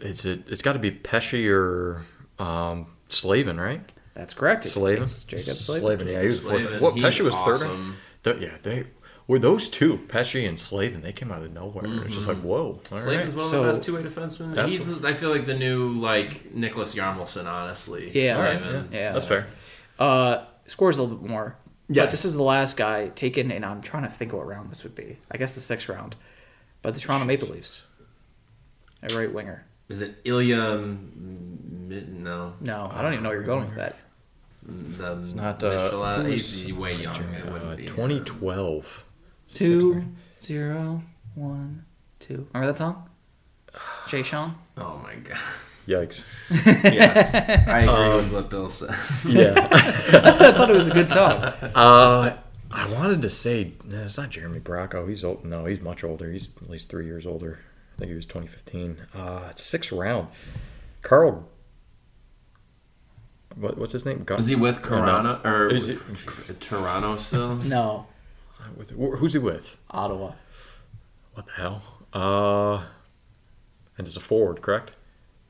[0.00, 0.44] It's it.
[0.48, 2.02] It's got to be Pesce or
[2.38, 3.80] um, Slavin, right?
[4.14, 4.64] That's correct.
[4.66, 5.02] It's, Slavin.
[5.04, 6.08] it's Jaccob Slavin.
[6.08, 6.60] Yeah, he was fourth.
[6.62, 7.56] Slavin, What Pesce was third.
[7.56, 7.96] awesome.
[8.24, 8.84] Th- yeah, they
[9.30, 11.00] were those two, Pesce and Slavin.
[11.02, 11.84] They came out of nowhere.
[11.86, 12.80] It was just like, whoa.
[12.92, 13.36] All Slavin's right.
[13.36, 14.68] one of So- the best two-way defensemen.
[14.68, 18.10] He's, I feel like the new like Niklas Hjalmarsson, honestly.
[18.12, 18.36] Yeah.
[18.36, 18.88] All right, Slavin.
[18.92, 19.12] yeah, Yeah.
[19.12, 19.46] that's fair.
[19.98, 21.56] Uh, scores a little bit more.
[21.88, 22.10] But Yes.
[22.12, 24.94] this is the last guy taken, and I'm trying to think what round this would
[24.94, 25.18] be.
[25.30, 26.16] I guess the sixth round.
[26.82, 27.82] But the Toronto Maple Leafs.
[29.02, 29.64] A right winger.
[29.88, 30.78] Is it Ilya?
[31.88, 33.96] No, No, I don't even know where you're going with that.
[34.62, 35.62] the It's not.
[35.62, 37.16] Uh, Michelin- he's, he's way young.
[37.16, 37.88] It Uh, be him.
[37.88, 39.04] 2012.
[39.52, 40.04] Two,
[40.38, 41.02] Sixth zero,
[41.34, 41.84] one,
[42.18, 42.46] two.
[42.52, 43.08] Remember that song?
[44.08, 44.54] Jay Sean?
[44.78, 45.36] Oh my god.
[45.86, 46.24] Yikes.
[46.84, 47.34] yes,
[47.68, 48.94] I agree Um, with what Bill said.
[49.26, 49.68] Yeah.
[49.72, 51.42] I thought it was a good song.
[51.42, 52.36] uh,
[52.70, 55.08] I wanted to say nah, it's not Jeremy Bracco.
[55.08, 55.44] He's old.
[55.44, 56.30] No, he's much older.
[56.30, 57.58] He's at least three years older.
[57.96, 58.98] I think he was 2015.
[59.14, 60.28] Uh, sixth round.
[61.02, 61.48] Carl.
[63.56, 64.22] What, what's his name?
[64.24, 64.88] Gar- Is he with Or no.
[64.88, 65.96] Corona or Is he-
[66.60, 67.56] Toronto still?
[67.56, 68.06] No,
[68.76, 69.76] with, who's he with?
[69.90, 70.32] Ottawa.
[71.34, 71.82] What the hell?
[72.12, 72.84] Uh,
[73.96, 74.96] and it's a forward, correct?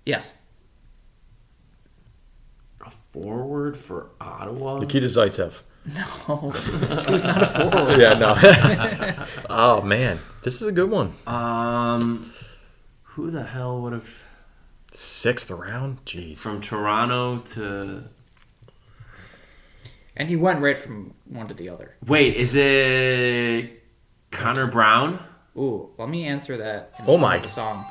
[0.04, 0.32] Yes.
[2.84, 4.78] A forward for Ottawa.
[4.78, 5.60] Nikita Zaitsev.
[5.86, 6.50] No,
[7.06, 8.00] he was not a forward.
[8.00, 9.26] Yeah, no.
[9.50, 11.12] oh man, this is a good one.
[11.26, 12.32] Um,
[13.02, 14.22] who the hell would have
[14.94, 16.04] Sixth round.
[16.04, 16.38] Jeez.
[16.38, 18.04] from Toronto to?
[20.20, 21.94] And he went right from one to the other.
[22.06, 23.82] Wait, is it
[24.30, 25.18] Connor Brown?
[25.56, 26.90] Ooh, let me answer that.
[26.98, 27.82] in Oh my- the song.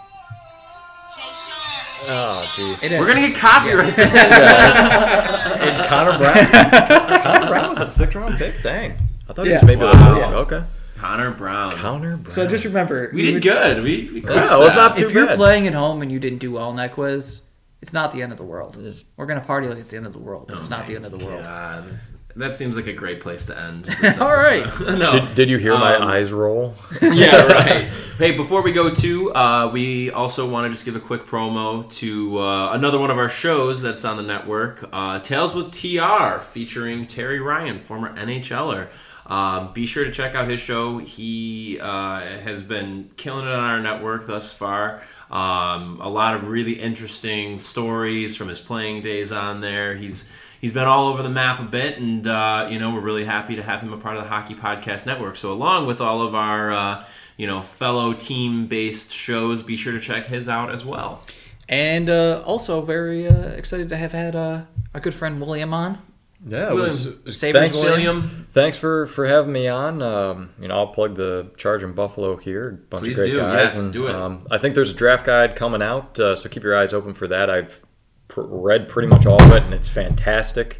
[2.08, 2.88] Oh jeez.
[3.00, 3.98] We're gonna get copyright.
[3.98, 7.22] And Connor Brown.
[7.24, 8.62] Connor Brown was a six round pick.
[8.62, 8.94] Dang.
[9.28, 9.92] I thought he was maybe Wow.
[9.94, 10.36] like Yeah.
[10.38, 10.64] okay.
[10.98, 11.72] Connor Brown.
[11.78, 12.32] Connor Brown.
[12.32, 13.78] So just remember, We you did would- good.
[13.84, 15.38] We, we Yeah, it was not too If you're bad.
[15.38, 17.42] playing at home and you didn't do well in that quiz,
[17.82, 18.76] it's not the end of the world.
[18.78, 20.86] It's- We're gonna party like it's the end of the world, but Oh it's not
[20.88, 21.44] the end of the world.
[21.44, 22.00] God.
[22.36, 23.90] That seems like a great place to end.
[24.22, 24.66] All right.
[24.82, 25.12] no.
[25.12, 26.76] Did, did you hear my Um, eyes roll?
[27.02, 27.90] yeah, right.
[28.18, 31.90] Hey, before we go to, uh, we also want to just give a quick promo
[31.98, 36.40] to uh, another one of our shows that's on the network, uh, Tales with TR,
[36.40, 38.90] featuring Terry Ryan, former NHLer.
[39.26, 40.98] Um, be sure to check out his show.
[41.00, 45.02] He uh, has been killing it on our network thus far.
[45.30, 49.94] Um, a lot of really interesting stories from his playing days on there.
[49.96, 53.26] He's he's been all over the map a bit, and uh, you know we're really
[53.26, 55.36] happy to have him a part of the Hockey Podcast Network.
[55.36, 57.05] So along with all of our uh,
[57.38, 61.24] you know fellow team based shows, be sure to check his out as well.
[61.68, 64.62] And uh, also very uh, excited to have had uh,
[64.93, 65.99] our good friend William on.
[66.47, 66.84] Yeah, it William,
[67.26, 67.38] was.
[67.38, 70.01] Sabres Thanks, William, thanks for for having me on.
[70.01, 72.70] Um, you know, I'll plug the Charging Buffalo here.
[72.70, 73.38] A bunch Please of great do.
[73.38, 73.76] guys.
[73.76, 74.16] Yes, and, do it.
[74.16, 77.14] Um, I think there's a draft guide coming out, uh, so keep your eyes open
[77.14, 77.49] for that.
[77.49, 77.82] I've
[78.30, 80.80] pr- read pretty much all of it, and it's fantastic.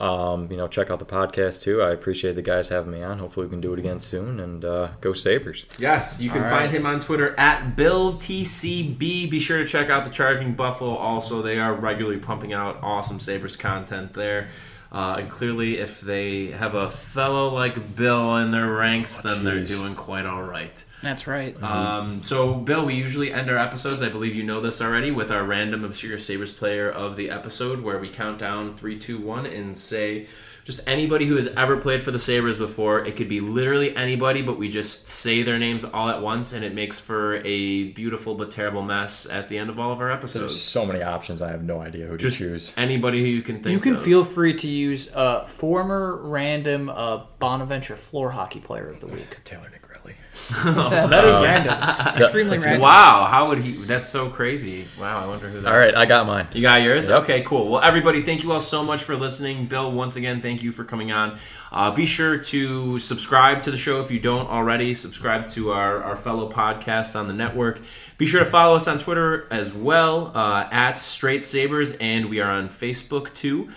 [0.00, 1.80] Um, you know, check out the podcast too.
[1.80, 3.18] I appreciate the guys having me on.
[3.20, 4.40] Hopefully, we can do it again soon.
[4.40, 5.64] And uh, go Sabres.
[5.78, 6.74] Yes, you can All find right.
[6.74, 8.98] him on Twitter at BillTCB.
[9.30, 10.94] Be sure to check out the Charging Buffalo.
[10.96, 14.48] Also, they are regularly pumping out awesome Sabres content there.
[14.92, 19.64] Uh, and clearly, if they have a fellow like Bill in their ranks, then they're
[19.64, 20.84] doing quite all right.
[21.02, 21.60] That's right.
[21.62, 25.32] Um, so, Bill, we usually end our episodes, I believe you know this already, with
[25.32, 29.46] our random Obscure Sabres player of the episode, where we count down three, two, one,
[29.46, 30.28] and say
[30.64, 33.04] just anybody who has ever played for the Sabres before.
[33.04, 36.64] It could be literally anybody, but we just say their names all at once, and
[36.64, 40.08] it makes for a beautiful but terrible mess at the end of all of our
[40.08, 40.60] There's episodes.
[40.60, 41.42] so many options.
[41.42, 42.72] I have no idea who to choose.
[42.76, 43.72] anybody who you can think of.
[43.72, 44.02] you can of.
[44.02, 49.42] feel free to use a former random uh, Bonaventure floor hockey player of the week.
[49.44, 49.68] Taylor
[50.02, 50.14] Negrelli.
[50.64, 52.16] that is random.
[52.22, 52.82] Extremely random.
[52.82, 53.72] Wow, how would he?
[53.72, 54.86] That's so crazy.
[54.98, 56.46] Wow, I wonder who that All right, I got mine.
[56.52, 57.08] You got yours?
[57.08, 57.22] Yep.
[57.22, 57.70] Okay, cool.
[57.70, 59.66] Well, everybody, thank you all so much for listening.
[59.66, 61.38] Bill, once again, thank you for coming on.
[61.70, 64.94] Uh, be sure to subscribe to the show if you don't already.
[64.94, 67.80] Subscribe to our, our fellow podcasts on the network.
[68.18, 72.40] Be sure to follow us on Twitter as well, uh, at Straight Sabers, and we
[72.40, 73.70] are on Facebook too.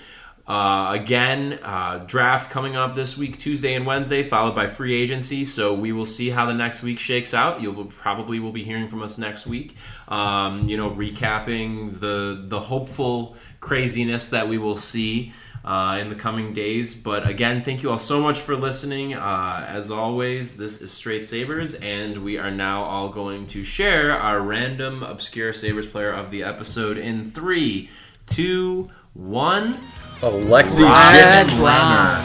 [0.48, 5.44] Uh, again, uh, draft coming up this week, Tuesday and Wednesday, followed by free agency.
[5.44, 7.62] So we will see how the next week shakes out.
[7.62, 9.76] You'll probably will be hearing from us next week.
[10.08, 15.34] Um, you know, recapping the the hopeful craziness that we will see
[15.66, 16.94] uh, in the coming days.
[16.94, 19.16] But again, thank you all so much for listening.
[19.16, 24.12] Uh, as always, this is Straight Sabers, and we are now all going to share
[24.12, 27.90] our random obscure Sabres player of the episode in three,
[28.28, 29.78] two, one.
[30.22, 31.48] Alexi Ryan.
[31.58, 32.22] Brenner.